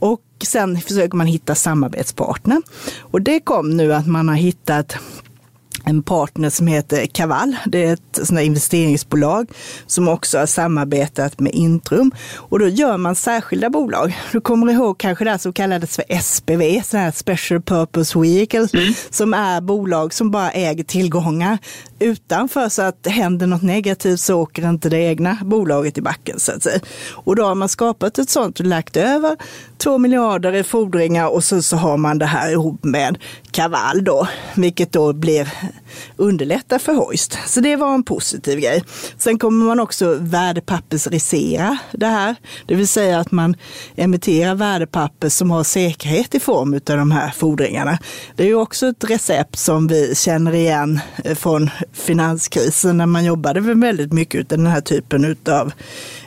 Och 0.00 0.20
sen 0.46 0.80
försöker 0.80 1.16
man 1.16 1.26
hitta 1.26 1.54
samarbetspartner. 1.54 2.62
Och 3.00 3.22
det 3.22 3.40
kom 3.40 3.76
nu 3.76 3.94
att 3.94 4.06
man 4.06 4.28
har 4.28 4.36
hittat 4.36 4.96
en 5.88 6.02
partner 6.02 6.50
som 6.50 6.66
heter 6.66 7.06
Kaval. 7.06 7.56
Det 7.66 7.84
är 7.84 7.92
ett 7.92 8.18
sånt 8.22 8.40
investeringsbolag 8.40 9.50
som 9.86 10.08
också 10.08 10.38
har 10.38 10.46
samarbetat 10.46 11.40
med 11.40 11.54
Intrum. 11.54 12.12
Och 12.36 12.58
då 12.58 12.68
gör 12.68 12.96
man 12.96 13.14
särskilda 13.14 13.70
bolag. 13.70 14.18
Du 14.32 14.40
kommer 14.40 14.72
ihåg 14.72 14.98
kanske 14.98 15.24
det 15.24 15.38
som 15.38 15.52
kallades 15.52 15.96
för 15.96 16.20
SPV, 16.20 16.82
sådana 16.84 17.04
här 17.04 17.12
Special 17.12 17.62
Purpose 17.62 18.18
Vehicles, 18.18 18.74
mm. 18.74 18.94
som 19.10 19.34
är 19.34 19.60
bolag 19.60 20.14
som 20.14 20.30
bara 20.30 20.50
äger 20.50 20.84
tillgångar 20.84 21.58
utanför 21.98 22.68
så 22.68 22.82
att 22.82 23.06
händer 23.06 23.46
något 23.46 23.62
negativt 23.62 24.20
så 24.20 24.40
åker 24.40 24.68
inte 24.68 24.88
det 24.88 24.98
egna 24.98 25.38
bolaget 25.42 25.98
i 25.98 26.02
backen 26.02 26.40
så 26.40 26.52
att 26.52 26.62
säga. 26.62 26.80
Och 27.12 27.36
då 27.36 27.44
har 27.44 27.54
man 27.54 27.68
skapat 27.68 28.18
ett 28.18 28.30
sånt 28.30 28.60
och 28.60 28.66
lagt 28.66 28.96
över 28.96 29.36
två 29.78 29.98
miljarder 29.98 30.52
i 30.52 30.64
fordringar 30.64 31.28
och 31.28 31.44
så, 31.44 31.62
så 31.62 31.76
har 31.76 31.96
man 31.96 32.18
det 32.18 32.26
här 32.26 32.50
ihop 32.50 32.84
med 32.84 33.18
Kaval 33.50 34.04
då, 34.04 34.28
vilket 34.54 34.92
då 34.92 35.12
blir 35.12 35.48
underlättar 36.16 36.78
för 36.78 36.92
Hoist. 36.92 37.38
Så 37.46 37.60
det 37.60 37.76
var 37.76 37.94
en 37.94 38.02
positiv 38.02 38.60
grej. 38.60 38.84
Sen 39.18 39.38
kommer 39.38 39.66
man 39.66 39.80
också 39.80 40.14
värdepappersrisera 40.20 41.78
det 41.92 42.06
här, 42.06 42.36
det 42.66 42.74
vill 42.74 42.88
säga 42.88 43.18
att 43.18 43.30
man 43.30 43.56
emitterar 43.96 44.54
värdepapper 44.54 45.28
som 45.28 45.50
har 45.50 45.64
säkerhet 45.64 46.34
i 46.34 46.40
form 46.40 46.74
av 46.74 46.80
de 46.96 47.10
här 47.10 47.30
fordringarna. 47.30 47.98
Det 48.36 48.42
är 48.42 48.46
ju 48.46 48.54
också 48.54 48.86
ett 48.86 49.04
recept 49.04 49.58
som 49.58 49.86
vi 49.86 50.14
känner 50.14 50.54
igen 50.54 51.00
eh, 51.24 51.34
från 51.34 51.70
finanskrisen 51.92 52.96
när 52.96 53.06
man 53.06 53.24
jobbade 53.24 53.60
med 53.60 53.78
väldigt 53.78 54.12
mycket 54.12 54.52
av 54.52 54.58
den 54.58 54.66
här 54.66 54.80
typen 54.80 55.36
av 55.48 55.72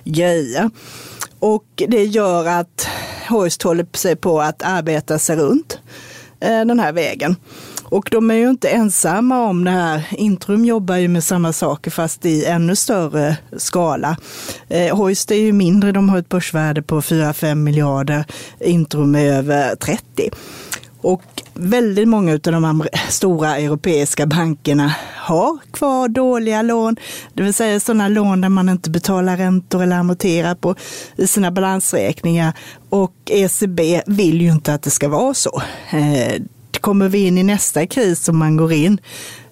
grejer. 0.04 0.70
Och 1.40 1.84
det 1.88 2.04
gör 2.04 2.46
att 2.48 2.88
Hoist 3.30 3.64
håller 3.64 3.98
sig 3.98 4.16
på 4.16 4.42
att 4.42 4.64
arbeta 4.64 5.20
sig 5.20 5.36
runt 5.36 5.80
eh, 6.40 6.66
den 6.66 6.80
här 6.80 6.92
vägen. 6.92 7.36
Och 7.92 8.08
de 8.12 8.32
är 8.32 8.36
ju 8.36 8.50
inte 8.50 8.70
ensamma 8.70 9.44
om 9.44 9.64
det 9.64 9.72
här. 9.72 10.08
Intrum 10.12 10.66
jobbar 10.66 10.96
ju 10.96 11.08
med 11.08 11.24
samma 11.24 11.54
saker 11.54 11.92
fast 11.92 12.26
i 12.26 12.46
ännu 12.46 12.76
större 12.76 13.38
skala. 13.58 14.18
Eh, 14.68 14.98
Hoist 14.98 15.32
är 15.32 15.36
ju 15.36 15.52
mindre, 15.54 15.92
de 15.92 16.10
har 16.10 16.18
ett 16.18 16.30
börsvärde 16.30 16.82
på 16.82 17.02
4-5 17.02 17.56
miljarder. 17.56 18.26
Intrum 18.60 19.16
är 19.16 19.34
över 19.34 19.76
30. 19.76 20.30
Och 21.02 21.24
väldigt 21.54 22.08
många 22.08 22.34
av 22.34 22.40
de 22.40 22.88
stora 23.10 23.58
europeiska 23.58 24.26
bankerna 24.26 24.96
har 25.16 25.58
kvar 25.72 26.08
dåliga 26.08 26.62
lån, 26.62 26.96
det 27.34 27.44
vill 27.44 27.54
säga 27.54 27.80
sådana 27.80 28.08
lån 28.08 28.42
där 28.42 28.50
man 28.50 28.70
inte 28.70 28.90
betalar 28.90 29.38
räntor 29.38 29.84
eller 29.84 29.96
amorterar 29.96 30.56
på 30.56 30.76
i 31.16 31.28
sina 31.28 31.52
balansräkningar. 31.52 32.54
Och 32.90 33.16
ECB 33.26 34.02
vill 34.06 34.42
ju 34.42 34.52
inte 34.52 34.74
att 34.74 34.82
det 34.82 34.90
ska 34.90 35.10
vara 35.10 35.34
så. 35.34 35.62
Eh, 35.92 36.42
kommer 36.82 37.10
vi 37.10 37.28
in 37.28 37.38
i 37.38 37.44
nästa 37.44 37.88
kris 37.88 38.24
som 38.24 38.38
man 38.38 38.58
går 38.58 38.74
in 38.74 39.00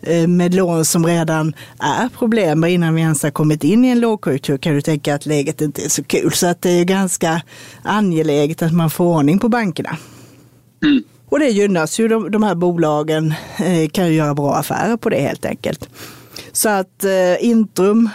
eh, 0.02 0.28
med 0.28 0.54
lån 0.54 0.86
som 0.86 1.06
redan 1.06 1.54
är 1.80 2.10
problem 2.10 2.64
innan 2.64 2.96
vi 2.96 3.02
ens 3.02 3.24
har 3.24 3.32
kommit 3.32 3.64
in 3.64 3.86
i 3.86 3.88
en 3.88 4.00
lågkonjunktur 4.00 4.58
kan 4.58 4.74
du 4.74 4.82
tänka 4.82 5.16
att 5.16 5.26
läget 5.26 5.62
inte 5.62 5.86
är 5.86 5.90
så 5.90 6.04
kul. 6.04 6.32
Så 6.32 6.48
att 6.48 6.62
det 6.62 6.70
är 6.70 6.86
ganska 6.86 7.42
angeläget 7.82 8.62
att 8.62 8.74
man 8.74 8.90
får 8.90 9.06
ordning 9.06 9.40
på 9.40 9.50
bankerna. 9.50 9.98
Mm. 10.84 11.04
Och 11.30 11.40
det 11.40 11.50
gynnas 11.50 12.00
ju, 12.00 12.08
de, 12.08 12.32
de 12.32 12.44
här 12.44 12.56
bolagen 12.56 13.34
eh, 13.58 13.90
kan 13.90 14.08
ju 14.08 14.14
göra 14.14 14.34
bra 14.34 14.56
affärer 14.56 14.98
på 14.98 15.10
det 15.10 15.22
helt 15.22 15.46
enkelt. 15.46 15.90
Så 16.52 16.70
att 16.70 17.04
eh, 17.04 17.46
Intrum 17.46 18.10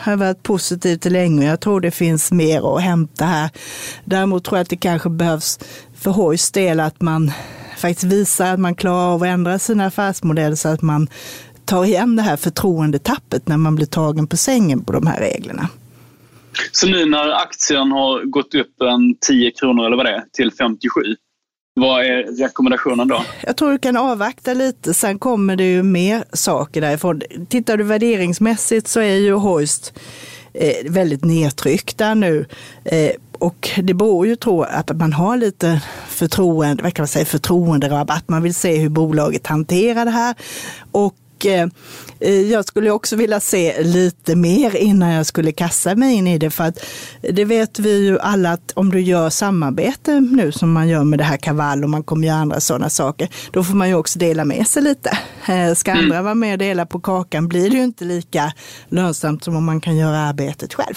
har 0.00 0.16
varit 0.16 0.42
positivt 0.42 1.04
länge. 1.04 1.46
Jag 1.46 1.60
tror 1.60 1.80
det 1.80 1.90
finns 1.90 2.32
mer 2.32 2.76
att 2.76 2.82
hämta 2.82 3.24
här. 3.24 3.50
Däremot 4.04 4.44
tror 4.44 4.58
jag 4.58 4.62
att 4.62 4.70
det 4.70 4.76
kanske 4.76 5.10
behövs 5.10 5.58
för 6.00 6.10
Hoys 6.10 6.50
del 6.52 6.80
att 6.80 7.00
man 7.00 7.32
faktiskt 7.78 8.12
visar 8.12 8.54
att 8.54 8.60
man 8.60 8.74
klarar 8.74 9.14
av 9.14 9.22
att 9.22 9.28
ändra 9.28 9.58
sina 9.58 9.86
affärsmodeller 9.86 10.56
så 10.56 10.68
att 10.68 10.82
man 10.82 11.08
tar 11.64 11.84
igen 11.84 12.16
det 12.16 12.22
här 12.22 12.36
förtroendetappet 12.36 13.48
när 13.48 13.56
man 13.56 13.76
blir 13.76 13.86
tagen 13.86 14.26
på 14.26 14.36
sängen 14.36 14.84
på 14.84 14.92
de 14.92 15.06
här 15.06 15.20
reglerna. 15.20 15.68
Så 16.72 16.86
nu 16.86 17.04
när 17.04 17.28
aktien 17.28 17.92
har 17.92 18.24
gått 18.24 18.54
upp 18.54 18.80
en 18.80 19.14
10 19.20 19.50
kronor 19.50 19.86
eller 19.86 19.96
vad 19.96 20.06
det 20.06 20.12
är 20.12 20.24
till 20.32 20.52
57, 20.52 20.88
vad 21.80 22.04
är 22.04 22.22
rekommendationen 22.22 23.08
då? 23.08 23.24
Jag 23.46 23.56
tror 23.56 23.72
du 23.72 23.78
kan 23.78 23.96
avvakta 23.96 24.54
lite, 24.54 24.94
sen 24.94 25.18
kommer 25.18 25.56
det 25.56 25.64
ju 25.64 25.82
mer 25.82 26.24
saker 26.32 26.80
därifrån. 26.80 27.20
Tittar 27.48 27.76
du 27.76 27.84
värderingsmässigt 27.84 28.88
så 28.88 29.00
är 29.00 29.14
ju 29.14 29.32
Hoist 29.32 29.92
eh, 30.54 30.90
väldigt 30.90 31.24
nedtryckta 31.24 32.14
nu. 32.14 32.46
Eh, 32.84 33.10
och 33.38 33.70
det 33.82 33.94
beror 33.94 34.26
ju 34.26 34.36
på 34.36 34.62
att 34.62 34.96
man 34.96 35.12
har 35.12 35.36
lite 35.36 35.82
förtroende, 36.08 36.82
vad 36.82 36.94
kan 36.94 37.02
man 37.02 37.08
säga, 37.08 37.24
förtroenderabatt. 37.24 38.28
Man 38.28 38.42
vill 38.42 38.54
se 38.54 38.76
hur 38.76 38.88
bolaget 38.88 39.46
hanterar 39.46 40.04
det 40.04 40.10
här. 40.10 40.34
Och 40.92 41.14
Eh, 41.44 41.68
jag 42.30 42.64
skulle 42.64 42.90
också 42.90 43.16
vilja 43.16 43.40
se 43.40 43.82
lite 43.82 44.36
mer 44.36 44.76
innan 44.76 45.10
jag 45.10 45.26
skulle 45.26 45.52
kasta 45.52 45.94
mig 45.94 46.14
in 46.14 46.26
i 46.26 46.38
det. 46.38 46.50
För 46.50 46.64
att 46.64 46.84
det 47.20 47.44
vet 47.44 47.78
vi 47.78 48.06
ju 48.06 48.18
alla 48.18 48.52
att 48.52 48.72
om 48.74 48.90
du 48.90 49.00
gör 49.00 49.30
samarbete 49.30 50.20
nu 50.20 50.52
som 50.52 50.72
man 50.72 50.88
gör 50.88 51.04
med 51.04 51.18
det 51.18 51.24
här 51.24 51.36
Kaval 51.36 51.84
och 51.84 51.90
man 51.90 52.02
kommer 52.02 52.26
göra 52.26 52.38
andra 52.38 52.60
sådana 52.60 52.90
saker, 52.90 53.28
då 53.50 53.64
får 53.64 53.74
man 53.74 53.88
ju 53.88 53.94
också 53.94 54.18
dela 54.18 54.44
med 54.44 54.66
sig 54.66 54.82
lite. 54.82 55.18
Eh, 55.48 55.74
ska 55.74 55.92
andra 55.92 56.04
mm. 56.04 56.24
vara 56.24 56.34
med 56.34 56.52
och 56.52 56.58
dela 56.58 56.86
på 56.86 57.00
kakan 57.00 57.48
blir 57.48 57.70
det 57.70 57.76
ju 57.76 57.84
inte 57.84 58.04
lika 58.04 58.52
lönsamt 58.88 59.44
som 59.44 59.56
om 59.56 59.64
man 59.64 59.80
kan 59.80 59.96
göra 59.96 60.18
arbetet 60.18 60.74
själv. 60.74 60.94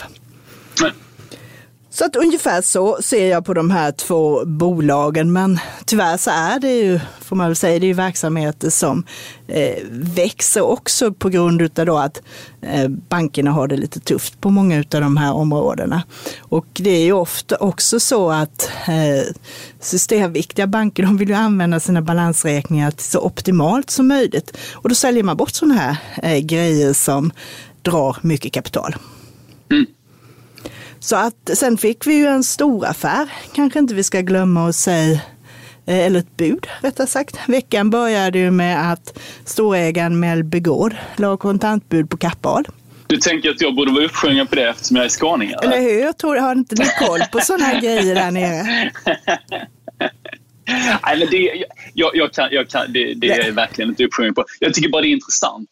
Så 1.93 2.06
att 2.06 2.15
ungefär 2.15 2.62
så 2.62 2.97
ser 3.01 3.29
jag 3.29 3.45
på 3.45 3.53
de 3.53 3.71
här 3.71 3.91
två 3.91 4.45
bolagen. 4.45 5.34
Men 5.34 5.60
tyvärr 5.86 6.17
så 6.17 6.29
är 6.29 6.60
det 6.60 6.75
ju, 6.75 6.99
får 7.21 7.36
man 7.36 7.47
väl 7.47 7.56
säga, 7.56 7.79
det 7.79 7.86
är 7.86 7.88
ju 7.88 7.93
verksamheter 7.93 8.69
som 8.69 9.03
eh, 9.47 9.84
växer 9.91 10.62
också 10.62 11.13
på 11.13 11.29
grund 11.29 11.79
av 11.79 11.97
att 11.97 12.21
eh, 12.62 12.88
bankerna 12.88 13.51
har 13.51 13.67
det 13.67 13.77
lite 13.77 13.99
tufft 13.99 14.41
på 14.41 14.49
många 14.49 14.77
av 14.77 15.01
de 15.01 15.17
här 15.17 15.34
områdena. 15.34 16.03
Och 16.39 16.67
det 16.73 16.89
är 16.89 17.03
ju 17.03 17.13
ofta 17.13 17.56
också 17.56 17.99
så 17.99 18.32
att 18.32 18.69
eh, 18.88 19.34
systemviktiga 19.79 20.67
banker, 20.67 21.03
de 21.03 21.17
vill 21.17 21.29
ju 21.29 21.36
använda 21.36 21.79
sina 21.79 22.01
balansräkningar 22.01 22.93
så 22.97 23.19
optimalt 23.19 23.89
som 23.89 24.08
möjligt. 24.08 24.58
Och 24.73 24.89
då 24.89 24.95
säljer 24.95 25.23
man 25.23 25.38
bort 25.38 25.53
sådana 25.53 25.75
här 25.75 25.97
eh, 26.23 26.39
grejer 26.39 26.93
som 26.93 27.32
drar 27.82 28.17
mycket 28.21 28.53
kapital. 28.53 28.95
Mm. 29.71 29.86
Så 31.03 31.15
att 31.15 31.49
sen 31.53 31.77
fick 31.77 32.07
vi 32.07 32.13
ju 32.13 32.25
en 32.25 32.43
stor 32.43 32.85
affär, 32.85 33.29
kanske 33.53 33.79
inte 33.79 33.93
vi 33.93 34.03
ska 34.03 34.21
glömma 34.21 34.69
att 34.69 34.75
säga, 34.75 35.13
eh, 35.85 35.97
eller 36.05 36.19
ett 36.19 36.37
bud 36.37 36.67
rättare 36.81 37.07
sagt. 37.07 37.39
Veckan 37.47 37.89
började 37.89 38.39
ju 38.39 38.51
med 38.51 38.91
att 38.91 39.19
storägaren 39.45 40.19
Mellby 40.19 40.59
Gård 40.59 40.95
la 41.15 41.37
kontantbud 41.37 42.09
på 42.09 42.17
Kappahl. 42.17 42.65
Du 43.07 43.17
tänker 43.17 43.49
att 43.49 43.61
jag 43.61 43.75
borde 43.75 43.91
vara 43.91 44.05
uppsjungen 44.05 44.47
på 44.47 44.55
det 44.55 44.69
eftersom 44.69 44.97
jag 44.97 45.05
är 45.05 45.09
skåning? 45.09 45.51
Eller 45.63 45.81
hur? 45.81 45.99
Jag 45.99 46.17
tror, 46.17 46.35
har 46.35 46.51
inte 46.51 46.75
ni 46.75 46.85
koll 46.99 47.21
på 47.31 47.39
sådana 47.39 47.65
här 47.65 47.81
grejer 47.81 48.15
där 48.15 48.31
nere? 48.31 48.63
Nej, 51.05 51.17
men 51.19 51.27
det, 51.31 51.65
jag, 51.93 52.11
jag 52.15 52.33
kan, 52.33 52.47
jag 52.51 52.69
kan, 52.69 52.93
det, 52.93 53.13
det 53.13 53.31
är 53.31 53.51
verkligen 53.51 53.89
inte 53.89 54.03
uppsjungen 54.05 54.33
på. 54.33 54.45
Jag 54.59 54.73
tycker 54.73 54.89
bara 54.89 55.01
det 55.01 55.07
är 55.07 55.13
intressant 55.13 55.69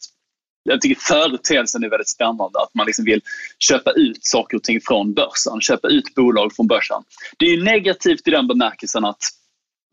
jag 0.62 0.80
tycker 0.80 1.00
företeelsen 1.00 1.84
är 1.84 1.90
väldigt 1.90 2.08
spännande. 2.08 2.58
Att 2.58 2.74
man 2.74 2.86
liksom 2.86 3.04
vill 3.04 3.20
köpa 3.58 3.92
ut 3.92 4.18
saker 4.20 4.56
och 4.56 4.62
ting 4.62 4.80
från 4.80 5.14
börsen. 5.14 5.60
Köpa 5.60 5.88
ut 5.88 6.14
bolag 6.14 6.52
från 6.56 6.66
börsen. 6.66 7.02
Det 7.38 7.46
är 7.46 7.62
negativt 7.62 8.28
i 8.28 8.30
den 8.30 8.46
bemärkelsen 8.46 9.04
att 9.04 9.22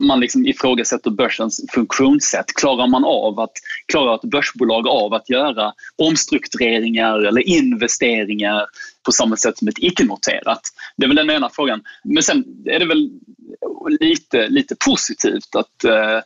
man 0.02 0.20
liksom 0.20 0.46
ifrågasätter 0.46 1.10
börsens 1.10 1.64
funktionssätt. 1.74 2.46
Klarar 2.54 2.86
man 2.86 3.04
av 3.04 3.40
att, 3.40 3.52
klarar 3.92 4.14
ett 4.14 4.30
börsbolag 4.30 4.88
av 4.88 5.14
att 5.14 5.30
göra 5.30 5.72
omstruktureringar 6.02 7.18
eller 7.18 7.48
investeringar 7.48 8.66
på 9.06 9.12
samma 9.12 9.36
sätt 9.36 9.58
som 9.58 9.68
ett 9.68 9.78
icke-noterat? 9.78 10.60
Det 10.96 11.04
är 11.04 11.08
väl 11.08 11.16
den 11.16 11.30
ena 11.30 11.50
frågan. 11.52 11.82
Men 12.04 12.22
sen 12.22 12.44
är 12.64 12.78
det 12.78 12.86
väl 12.86 13.10
lite, 14.00 14.48
lite 14.48 14.74
positivt 14.86 15.54
att 15.56 15.84
eh, 15.84 16.20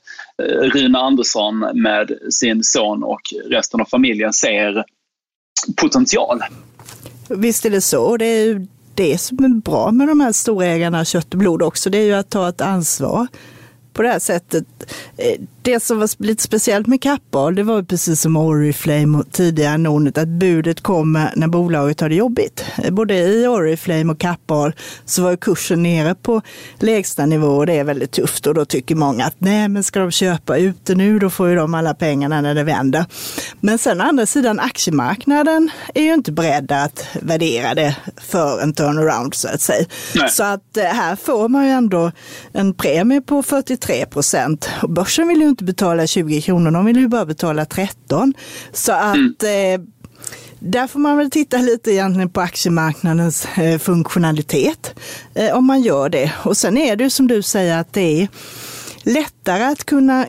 Rune 0.46 0.98
Andersson 0.98 1.58
med 1.58 2.18
sin 2.30 2.64
son 2.64 3.02
och 3.02 3.20
resten 3.50 3.80
av 3.80 3.84
familjen 3.84 4.32
ser 4.32 4.84
potential. 5.76 6.40
Visst 7.28 7.64
är 7.64 7.70
det 7.70 7.80
så. 7.80 8.16
Det 8.16 8.26
är 8.26 8.44
ju 8.46 8.66
det 8.94 9.18
som 9.18 9.44
är 9.44 9.48
bra 9.48 9.90
med 9.90 10.08
de 10.08 10.20
här 10.20 10.32
storägarna 10.32 11.04
kött 11.04 11.34
och 11.34 11.38
blod 11.38 11.62
också. 11.62 11.90
Det 11.90 11.98
är 11.98 12.04
ju 12.04 12.14
att 12.14 12.30
ta 12.30 12.48
ett 12.48 12.60
ansvar 12.60 13.26
på 13.92 14.02
det 14.02 14.08
här 14.08 14.18
sättet. 14.18 14.66
Eh, 15.16 15.40
det 15.64 15.80
som 15.80 15.98
var 15.98 16.22
lite 16.22 16.42
speciellt 16.42 16.86
med 16.86 17.02
Kappahl, 17.02 17.54
det 17.54 17.62
var 17.62 17.82
precis 17.82 18.20
som 18.20 18.36
Oriflame 18.36 19.18
och 19.18 19.32
tidigare 19.32 19.78
Nordnet, 19.78 20.18
att 20.18 20.28
budet 20.28 20.80
kommer 20.80 21.32
när 21.36 21.48
bolaget 21.48 22.00
har 22.00 22.08
det 22.08 22.14
jobbigt. 22.14 22.64
Både 22.90 23.14
i 23.14 23.46
Oriflame 23.46 24.12
och 24.12 24.18
Kappahl 24.18 24.72
så 25.04 25.22
var 25.22 25.36
kursen 25.36 25.82
nere 25.82 26.14
på 26.14 26.42
lägsta 26.78 27.26
nivå 27.26 27.46
och 27.46 27.66
det 27.66 27.78
är 27.78 27.84
väldigt 27.84 28.10
tufft 28.10 28.46
och 28.46 28.54
då 28.54 28.64
tycker 28.64 28.94
många 28.94 29.24
att 29.24 29.34
nej, 29.38 29.68
men 29.68 29.84
ska 29.84 30.00
de 30.00 30.10
köpa 30.10 30.56
ute 30.56 30.94
nu, 30.94 31.18
då 31.18 31.30
får 31.30 31.48
ju 31.48 31.56
de 31.56 31.74
alla 31.74 31.94
pengarna 31.94 32.40
när 32.40 32.54
det 32.54 32.64
vänder. 32.64 33.04
Men 33.60 33.78
sen 33.78 34.00
å 34.00 34.04
andra 34.04 34.26
sidan, 34.26 34.60
aktiemarknaden 34.60 35.70
är 35.94 36.02
ju 36.02 36.14
inte 36.14 36.32
beredda 36.32 36.82
att 36.82 37.06
värdera 37.22 37.74
det 37.74 37.96
för 38.16 38.62
en 38.62 38.72
turnaround 38.72 39.34
så 39.34 39.48
att 39.48 39.60
säga. 39.60 39.86
Nej. 40.14 40.30
Så 40.30 40.44
att 40.44 40.76
eh, 40.76 40.84
här 40.84 41.16
får 41.16 41.48
man 41.48 41.64
ju 41.64 41.70
ändå 41.70 42.12
en 42.52 42.74
premie 42.74 43.20
på 43.20 43.42
43 43.42 44.06
procent 44.06 44.68
och 44.82 44.90
börsen 44.90 45.28
vill 45.28 45.40
ju 45.40 45.53
inte 45.54 45.64
betala 45.64 46.06
20 46.06 46.40
kronor, 46.40 46.70
de 46.70 46.84
vill 46.84 46.96
ju 46.96 47.08
bara 47.08 47.26
betala 47.26 47.64
13. 47.64 48.34
Så 48.72 48.92
att 48.92 49.42
mm. 49.42 49.80
eh, 49.80 49.86
där 50.58 50.86
får 50.86 51.00
man 51.00 51.16
väl 51.16 51.30
titta 51.30 51.56
lite 51.56 51.92
egentligen 51.92 52.30
på 52.30 52.40
aktiemarknadens 52.40 53.46
eh, 53.58 53.78
funktionalitet 53.78 54.94
eh, 55.34 55.56
om 55.56 55.66
man 55.66 55.82
gör 55.82 56.08
det. 56.08 56.32
Och 56.44 56.56
sen 56.56 56.76
är 56.76 56.96
det 56.96 57.04
ju 57.04 57.10
som 57.10 57.28
du 57.28 57.42
säger 57.42 57.78
att 57.78 57.92
det 57.92 58.22
är 58.22 58.28
lättare 59.02 59.64
att 59.64 59.84
kunna 59.84 60.26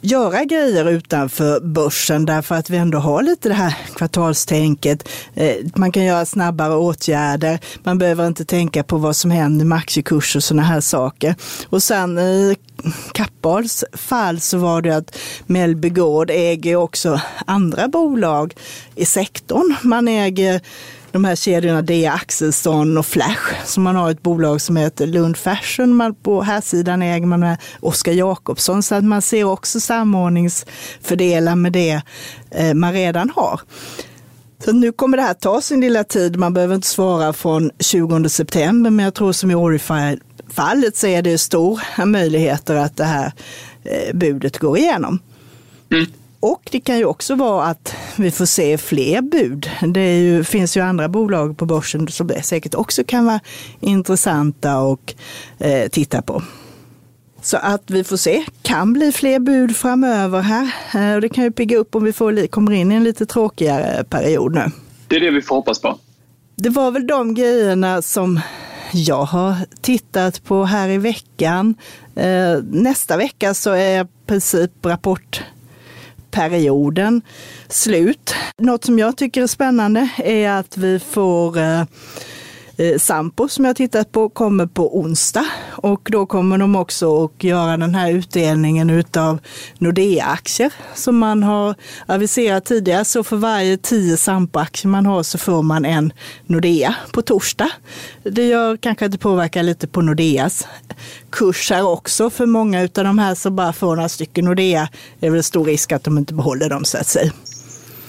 göra 0.00 0.44
grejer 0.44 0.90
utanför 0.90 1.60
börsen 1.60 2.24
därför 2.24 2.54
att 2.54 2.70
vi 2.70 2.76
ändå 2.76 2.98
har 2.98 3.22
lite 3.22 3.48
det 3.48 3.54
här 3.54 3.76
kvartalstänket. 3.96 5.08
Eh, 5.34 5.56
man 5.74 5.92
kan 5.92 6.04
göra 6.04 6.26
snabbare 6.26 6.74
åtgärder. 6.74 7.58
Man 7.82 7.98
behöver 7.98 8.26
inte 8.26 8.44
tänka 8.44 8.82
på 8.82 8.96
vad 8.96 9.16
som 9.16 9.30
händer 9.30 9.64
med 9.64 9.78
aktiekurser 9.78 10.38
och 10.38 10.44
sådana 10.44 10.62
här 10.62 10.80
saker. 10.80 11.34
Och 11.68 11.82
sen 11.82 12.18
i 12.18 12.56
Kappahls 13.12 13.84
fall 13.92 14.40
så 14.40 14.58
var 14.58 14.82
det 14.82 14.96
att 14.96 15.16
Mellby 15.46 15.88
Gård 15.90 16.30
äger 16.30 16.76
också 16.76 17.20
andra 17.46 17.88
bolag 17.88 18.54
i 18.94 19.04
sektorn. 19.04 19.76
Man 19.82 20.08
äger 20.08 20.60
de 21.12 21.24
här 21.24 21.36
kedjorna 21.36 21.82
D. 21.82 22.06
Axelsson 22.06 22.98
och 22.98 23.06
Flash. 23.06 23.64
Så 23.64 23.80
man 23.80 23.96
har 23.96 24.10
ett 24.10 24.22
bolag 24.22 24.60
som 24.60 24.76
heter 24.76 25.06
Lund 25.06 25.36
Fashion. 25.36 25.94
Man, 25.94 26.14
på 26.14 26.42
här 26.42 26.60
sidan 26.60 27.02
äger 27.02 27.26
man 27.26 27.40
med 27.40 27.56
Oskar 27.80 28.12
Jakobsson. 28.12 28.82
Så 28.82 28.94
att 28.94 29.04
man 29.04 29.22
ser 29.22 29.44
också 29.44 29.80
samordningsfördelar 29.80 31.56
med 31.56 31.72
det 31.72 32.00
eh, 32.50 32.74
man 32.74 32.92
redan 32.92 33.30
har. 33.30 33.60
Så 34.64 34.72
nu 34.72 34.92
kommer 34.92 35.16
det 35.16 35.22
här 35.22 35.34
ta 35.34 35.60
sin 35.60 35.80
lilla 35.80 36.04
tid. 36.04 36.36
Man 36.36 36.54
behöver 36.54 36.74
inte 36.74 36.88
svara 36.88 37.32
från 37.32 37.70
20 37.78 38.28
september, 38.28 38.90
men 38.90 39.04
jag 39.04 39.14
tror 39.14 39.32
som 39.32 39.50
i 39.50 39.54
Orify-fallet 39.54 40.96
så 40.96 41.06
är 41.06 41.22
det 41.22 41.38
stora 41.38 42.06
möjligheter 42.06 42.74
att 42.74 42.96
det 42.96 43.04
här 43.04 43.32
eh, 43.84 44.14
budet 44.14 44.58
går 44.58 44.78
igenom. 44.78 45.18
Mm. 45.90 46.06
Och 46.40 46.68
det 46.70 46.80
kan 46.80 46.98
ju 46.98 47.04
också 47.04 47.34
vara 47.34 47.64
att 47.64 47.94
vi 48.16 48.30
får 48.30 48.46
se 48.46 48.78
fler 48.78 49.22
bud. 49.22 49.70
Det 49.94 50.18
ju, 50.18 50.44
finns 50.44 50.76
ju 50.76 50.80
andra 50.80 51.08
bolag 51.08 51.58
på 51.58 51.66
börsen 51.66 52.08
som 52.08 52.30
säkert 52.42 52.74
också 52.74 53.04
kan 53.04 53.26
vara 53.26 53.40
intressanta 53.80 54.72
att 54.72 55.16
eh, 55.58 55.88
titta 55.88 56.22
på. 56.22 56.42
Så 57.42 57.56
att 57.56 57.90
vi 57.90 58.04
får 58.04 58.16
se, 58.16 58.44
kan 58.62 58.92
bli 58.92 59.12
fler 59.12 59.38
bud 59.38 59.76
framöver 59.76 60.40
här. 60.40 60.74
Eh, 60.94 61.14
och 61.14 61.20
det 61.20 61.28
kan 61.28 61.44
ju 61.44 61.52
pigga 61.52 61.76
upp 61.76 61.94
om 61.94 62.04
vi 62.04 62.12
får, 62.12 62.46
kommer 62.46 62.72
in 62.72 62.92
i 62.92 62.94
en 62.94 63.04
lite 63.04 63.26
tråkigare 63.26 64.04
period 64.04 64.54
nu. 64.54 64.70
Det 65.08 65.16
är 65.16 65.20
det 65.20 65.30
vi 65.30 65.42
får 65.42 65.56
hoppas 65.56 65.80
på. 65.80 65.98
Det 66.56 66.68
var 66.68 66.90
väl 66.90 67.06
de 67.06 67.34
grejerna 67.34 68.02
som 68.02 68.40
jag 68.92 69.24
har 69.24 69.56
tittat 69.80 70.44
på 70.44 70.64
här 70.64 70.88
i 70.88 70.98
veckan. 70.98 71.74
Eh, 72.14 72.58
nästa 72.70 73.16
vecka 73.16 73.54
så 73.54 73.70
är 73.70 74.04
i 74.04 74.06
princip 74.26 74.86
rapport 74.86 75.42
perioden 76.38 77.22
slut. 77.68 78.34
Något 78.58 78.84
som 78.84 78.98
jag 78.98 79.16
tycker 79.16 79.42
är 79.42 79.46
spännande 79.46 80.08
är 80.16 80.50
att 80.50 80.76
vi 80.76 80.98
får 80.98 81.58
eh, 81.58 81.82
eh, 82.78 82.98
Sampo 82.98 83.48
som 83.48 83.64
jag 83.64 83.76
tittat 83.76 84.12
på 84.12 84.28
kommer 84.28 84.66
på 84.66 84.98
onsdag 84.98 85.44
och 85.70 86.08
då 86.12 86.26
kommer 86.26 86.58
de 86.58 86.76
också 86.76 87.24
att 87.24 87.44
göra 87.44 87.76
den 87.76 87.94
här 87.94 88.12
utdelningen 88.12 88.90
utav 88.90 89.38
Nordea-aktier 89.78 90.72
som 90.94 91.18
man 91.18 91.42
har 91.42 91.74
aviserat 92.06 92.64
tidigare. 92.64 93.04
Så 93.04 93.24
för 93.24 93.36
varje 93.36 93.76
tio 93.76 94.16
Sampo-aktier 94.16 94.90
man 94.90 95.06
har 95.06 95.22
så 95.22 95.38
får 95.38 95.62
man 95.62 95.84
en 95.84 96.12
Nordea 96.46 96.94
på 97.12 97.22
torsdag. 97.22 97.70
Det 98.22 98.46
gör 98.46 98.76
kanske 98.76 99.04
att 99.04 99.12
det 99.12 99.18
påverkar 99.18 99.62
lite 99.62 99.86
på 99.86 100.02
Nordeas 100.02 100.66
kurs 101.30 101.70
här 101.70 101.86
också. 101.86 102.30
För 102.30 102.46
många 102.46 102.80
av 102.80 102.88
de 102.88 103.18
här 103.18 103.34
som 103.34 103.56
bara 103.56 103.72
får 103.72 103.96
några 103.96 104.08
stycken 104.08 104.44
Nordea 104.44 104.88
är 105.20 105.30
väl 105.30 105.42
stor 105.42 105.64
risk 105.64 105.92
att 105.92 106.04
de 106.04 106.18
inte 106.18 106.34
behåller 106.34 106.70
dem 106.70 106.84
så 106.84 106.98
att 106.98 107.06
säga. 107.06 107.32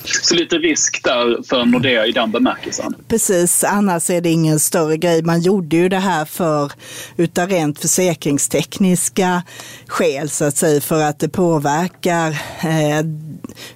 Så 0.04 0.36
lite 0.36 0.56
risk 0.56 1.04
där 1.04 1.44
för 1.50 1.66
Nordea 1.66 2.06
i 2.06 2.12
den 2.12 2.32
bemärkelsen. 2.32 2.96
Precis, 3.08 3.64
annars 3.64 4.10
är 4.10 4.22
det 4.22 4.30
ingen 4.30 4.60
större 4.60 4.98
grej. 4.98 5.24
Man 5.24 5.42
gjorde 5.42 5.76
ju 5.76 5.90
det 5.90 5.98
här 5.98 6.26
för 6.26 6.72
utav 7.18 7.50
rent 7.50 7.80
försäkringstekniska 7.80 9.44
skäl 9.88 10.30
så 10.30 10.46
att 10.46 10.58
säga 10.58 10.82
för 10.82 11.04
att 11.04 11.20
det 11.20 11.30
påverkar 11.30 12.30
eh, 12.62 13.06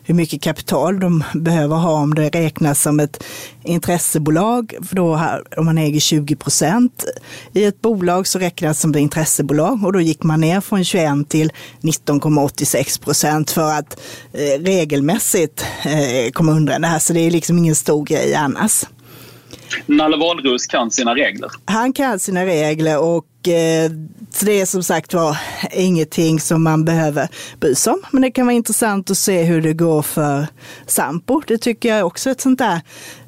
hur 0.04 0.14
mycket 0.14 0.42
kapital 0.42 1.00
de 1.00 1.24
behöver 1.34 1.76
ha 1.76 1.94
om 1.94 2.14
det 2.14 2.30
räknas 2.30 2.82
som 2.82 3.00
ett 3.00 3.24
intressebolag. 3.64 4.74
För 4.88 4.96
då 4.96 5.16
här, 5.16 5.44
om 5.58 5.66
man 5.66 5.78
äger 5.78 6.00
20 6.00 6.36
procent 6.36 7.06
i 7.54 7.66
ett 7.66 7.82
bolag 7.82 8.28
så 8.28 8.40
räknas 8.40 8.78
det 8.78 8.82
som 8.82 8.92
ett 8.92 8.98
intressebolag 8.98 9.86
och 9.86 9.94
då 9.94 10.02
gick 10.02 10.24
man 10.24 10.42
ner 10.42 10.62
från 10.62 10.84
21 10.84 11.30
till 11.30 11.52
19,86 11.82 13.04
procent 13.04 13.52
för 13.52 13.72
att 13.72 14.00
eh, 14.34 14.62
regelmässigt 14.64 15.66
eh, 15.86 16.32
komma 16.32 16.52
undan 16.52 16.82
det 16.82 16.88
här. 16.88 17.00
Så 17.00 17.14
det 17.14 17.20
är 17.20 17.32
liksom 17.32 17.58
ingen 17.58 17.76
stor 17.76 18.06
grej 18.06 18.36
annars. 18.36 18.84
Nalle 19.86 20.18
Wahlroos 20.18 20.68
kan 20.68 20.92
sina 20.92 21.16
regler. 21.16 21.52
Han 21.66 21.94
kan 21.94 22.20
sina 22.20 22.46
regler 22.46 23.00
och 23.00 23.26
Eh, 23.48 23.92
så 24.34 24.46
det 24.46 24.62
är 24.62 24.66
som 24.66 24.84
sagt 24.84 25.14
var 25.14 25.38
ingenting 25.72 26.40
som 26.40 26.64
man 26.64 26.86
behöver 26.86 27.28
bry 27.60 27.76
sig 27.76 27.94
om. 27.94 28.02
Men 28.12 28.22
det 28.22 28.32
kan 28.32 28.46
vara 28.46 28.56
intressant 28.56 29.12
att 29.12 29.18
se 29.18 29.44
hur 29.44 29.62
det 29.62 29.74
går 29.74 30.02
för 30.02 30.48
Sampo. 30.88 31.42
Det 31.48 31.58
tycker 31.58 31.96
jag 31.96 32.08
också 32.08 32.30
är 32.30 32.32
ett 32.32 32.42
sånt 32.42 32.60
där 32.60 32.82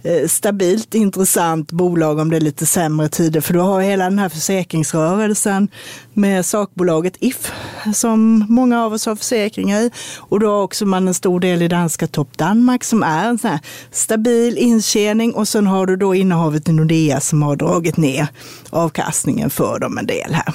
eh, 0.03 0.27
stabilt 0.27 0.95
intressant 0.95 1.71
bolag 1.71 2.19
om 2.19 2.29
det 2.29 2.35
är 2.35 2.41
lite 2.41 2.65
sämre 2.65 3.09
tider. 3.09 3.41
För 3.41 3.53
du 3.53 3.59
har 3.59 3.81
hela 3.81 4.03
den 4.03 4.19
här 4.19 4.29
försäkringsrörelsen 4.29 5.67
med 6.13 6.45
sakbolaget 6.45 7.13
If 7.19 7.51
som 7.93 8.45
många 8.49 8.83
av 8.83 8.93
oss 8.93 9.05
har 9.05 9.15
försäkringar 9.15 9.81
i. 9.81 9.91
Och 10.17 10.39
då 10.39 10.47
har 10.47 10.63
också 10.63 10.85
man 10.85 11.07
en 11.07 11.13
stor 11.13 11.39
del 11.39 11.61
i 11.61 11.67
danska 11.67 12.07
Top 12.07 12.37
Danmark 12.37 12.83
som 12.83 13.03
är 13.03 13.29
en 13.29 13.37
sån 13.37 13.51
här 13.51 13.59
stabil 13.91 14.57
intjäning 14.57 15.33
och 15.33 15.47
sen 15.47 15.67
har 15.67 15.85
du 15.85 15.95
då 15.95 16.15
innehavet 16.15 16.69
i 16.69 16.71
Nordea 16.71 17.19
som 17.19 17.43
har 17.43 17.55
dragit 17.55 17.97
ner 17.97 18.27
avkastningen 18.75 19.49
för 19.49 19.79
dem 19.79 19.97
en 19.97 20.05
del 20.05 20.33
här. 20.33 20.53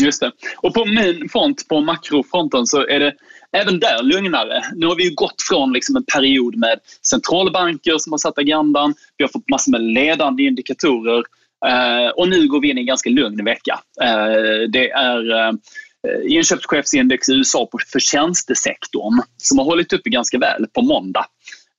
Just 0.00 0.20
det. 0.20 0.32
Och 0.56 0.74
på 0.74 0.84
min 0.84 1.28
front, 1.28 1.68
på 1.68 1.80
makrofronten, 1.80 2.66
så 2.66 2.86
är 2.86 3.00
det 3.00 3.14
även 3.52 3.80
där 3.80 4.02
lugnare. 4.02 4.62
Nu 4.74 4.86
har 4.86 4.96
vi 4.96 5.04
ju 5.04 5.14
gått 5.14 5.42
från 5.48 5.72
liksom 5.72 5.96
en 5.96 6.04
period 6.04 6.56
med 6.56 6.78
centralbanker 7.10 7.98
som 7.98 8.12
har 8.12 8.18
satt 8.18 8.38
agendan. 8.38 8.94
Vi 9.16 9.24
har 9.24 9.28
fått 9.28 9.48
massor 9.48 9.72
med 9.72 9.80
ledande 9.82 10.42
indikatorer 10.42 11.22
eh, 11.66 12.08
och 12.16 12.28
nu 12.28 12.48
går 12.48 12.60
vi 12.60 12.70
in 12.70 12.78
i 12.78 12.80
en 12.80 12.86
ganska 12.86 13.10
lugn 13.10 13.44
vecka. 13.44 13.80
Eh, 14.02 14.68
det 14.68 14.90
är 14.90 15.30
eh, 15.30 15.52
inköpschefsindex 16.26 17.28
i 17.28 17.32
USA 17.32 17.68
på 17.72 17.78
för 17.92 18.00
tjänstesektorn 18.00 19.22
som 19.36 19.58
har 19.58 19.64
hållit 19.64 19.92
uppe 19.92 20.10
ganska 20.10 20.38
väl 20.38 20.66
på 20.72 20.82
måndag. 20.82 21.26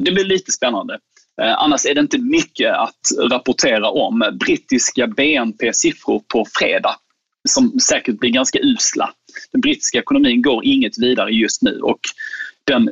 Det 0.04 0.12
blir 0.12 0.26
lite 0.26 0.52
spännande. 0.52 1.00
Eh, 1.42 1.54
annars 1.58 1.86
är 1.86 1.96
det 1.96 2.02
inte 2.02 2.18
mycket 2.18 2.74
att 2.74 3.32
rapportera 3.32 3.90
om. 3.90 4.38
Brittiska 4.40 5.08
BNP-siffror 5.08 6.22
på 6.28 6.46
fredag 6.60 6.96
som 7.50 7.80
säkert 7.80 8.20
blir 8.20 8.30
ganska 8.30 8.60
usla. 8.60 9.10
Den 9.52 9.62
brittiska 9.62 10.00
ekonomin 10.00 10.42
går 10.42 10.66
inget 10.66 10.98
vidare 10.98 11.32
just 11.32 11.62
nu 11.62 11.80
och 11.80 12.00
den 12.64 12.90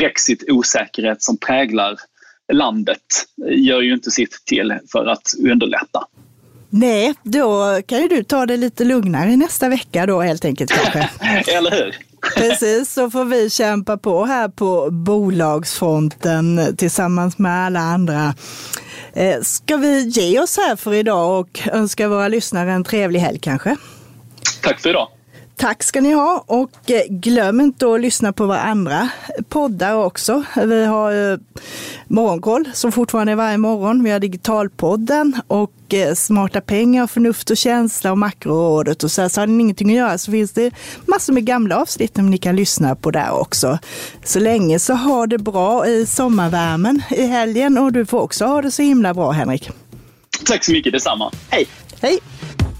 brexit-osäkerhet 0.00 1.16
som 1.18 1.36
präglar 1.36 1.96
landet 2.52 3.02
gör 3.50 3.80
ju 3.80 3.94
inte 3.94 4.10
sitt 4.10 4.42
till 4.46 4.78
för 4.92 5.06
att 5.06 5.32
underlätta. 5.50 6.06
Nej, 6.70 7.14
då 7.22 7.80
kan 7.86 8.02
ju 8.02 8.08
du 8.08 8.24
ta 8.24 8.46
det 8.46 8.56
lite 8.56 8.84
lugnare 8.84 9.36
nästa 9.36 9.68
vecka 9.68 10.06
då 10.06 10.20
helt 10.20 10.44
enkelt 10.44 10.70
kanske. 10.70 11.10
Eller 11.56 11.70
hur? 11.70 12.07
Precis, 12.36 12.92
så 12.92 13.10
får 13.10 13.24
vi 13.24 13.50
kämpa 13.50 13.96
på 13.96 14.24
här 14.24 14.48
på 14.48 14.90
bolagsfronten 14.90 16.76
tillsammans 16.76 17.38
med 17.38 17.66
alla 17.66 17.80
andra. 17.80 18.34
Eh, 19.12 19.40
ska 19.42 19.76
vi 19.76 20.08
ge 20.08 20.40
oss 20.40 20.56
här 20.56 20.76
för 20.76 20.94
idag 20.94 21.40
och 21.40 21.68
önska 21.72 22.08
våra 22.08 22.28
lyssnare 22.28 22.72
en 22.72 22.84
trevlig 22.84 23.20
helg 23.20 23.38
kanske? 23.38 23.76
Tack 24.62 24.80
för 24.80 24.90
idag. 24.90 25.08
Tack 25.58 25.82
ska 25.82 26.00
ni 26.00 26.12
ha 26.12 26.44
och 26.46 26.90
eh, 26.90 27.02
glöm 27.08 27.60
inte 27.60 27.94
att 27.94 28.00
lyssna 28.00 28.32
på 28.32 28.46
våra 28.46 28.60
andra 28.60 29.08
poddar 29.48 29.94
också. 29.94 30.42
Vi 30.66 30.84
har 30.84 31.32
eh, 31.32 31.38
Morgonkoll 32.06 32.68
som 32.72 32.92
fortfarande 32.92 33.32
är 33.32 33.36
varje 33.36 33.58
morgon. 33.58 34.04
Vi 34.04 34.10
har 34.10 34.20
Digitalpodden 34.20 35.40
och 35.46 35.94
eh, 35.94 36.14
Smarta 36.14 36.60
pengar, 36.60 37.06
Förnuft 37.06 37.50
och 37.50 37.56
känsla 37.56 38.12
och 38.12 38.18
Makrorådet. 38.18 39.04
Och 39.04 39.10
så, 39.10 39.22
här, 39.22 39.28
så 39.28 39.40
har 39.40 39.46
ni 39.46 39.62
ingenting 39.62 39.90
att 39.90 39.96
göra 39.96 40.18
så 40.18 40.30
finns 40.30 40.52
det 40.52 40.70
massor 41.06 41.32
med 41.32 41.44
gamla 41.44 41.76
avsnitt 41.76 42.16
som 42.16 42.30
ni 42.30 42.38
kan 42.38 42.56
lyssna 42.56 42.94
på 42.94 43.10
där 43.10 43.30
också. 43.30 43.78
Så 44.24 44.40
länge 44.40 44.78
så 44.78 44.94
ha 44.94 45.26
det 45.26 45.38
bra 45.38 45.86
i 45.86 46.06
sommarvärmen 46.06 47.02
i 47.10 47.26
helgen 47.26 47.78
och 47.78 47.92
du 47.92 48.06
får 48.06 48.20
också 48.20 48.44
ha 48.44 48.62
det 48.62 48.70
så 48.70 48.82
himla 48.82 49.14
bra 49.14 49.30
Henrik. 49.30 49.70
Tack 50.46 50.64
så 50.64 50.72
mycket, 50.72 50.92
detsamma. 50.92 51.32
Hej! 51.50 51.66
Hej! 52.00 52.18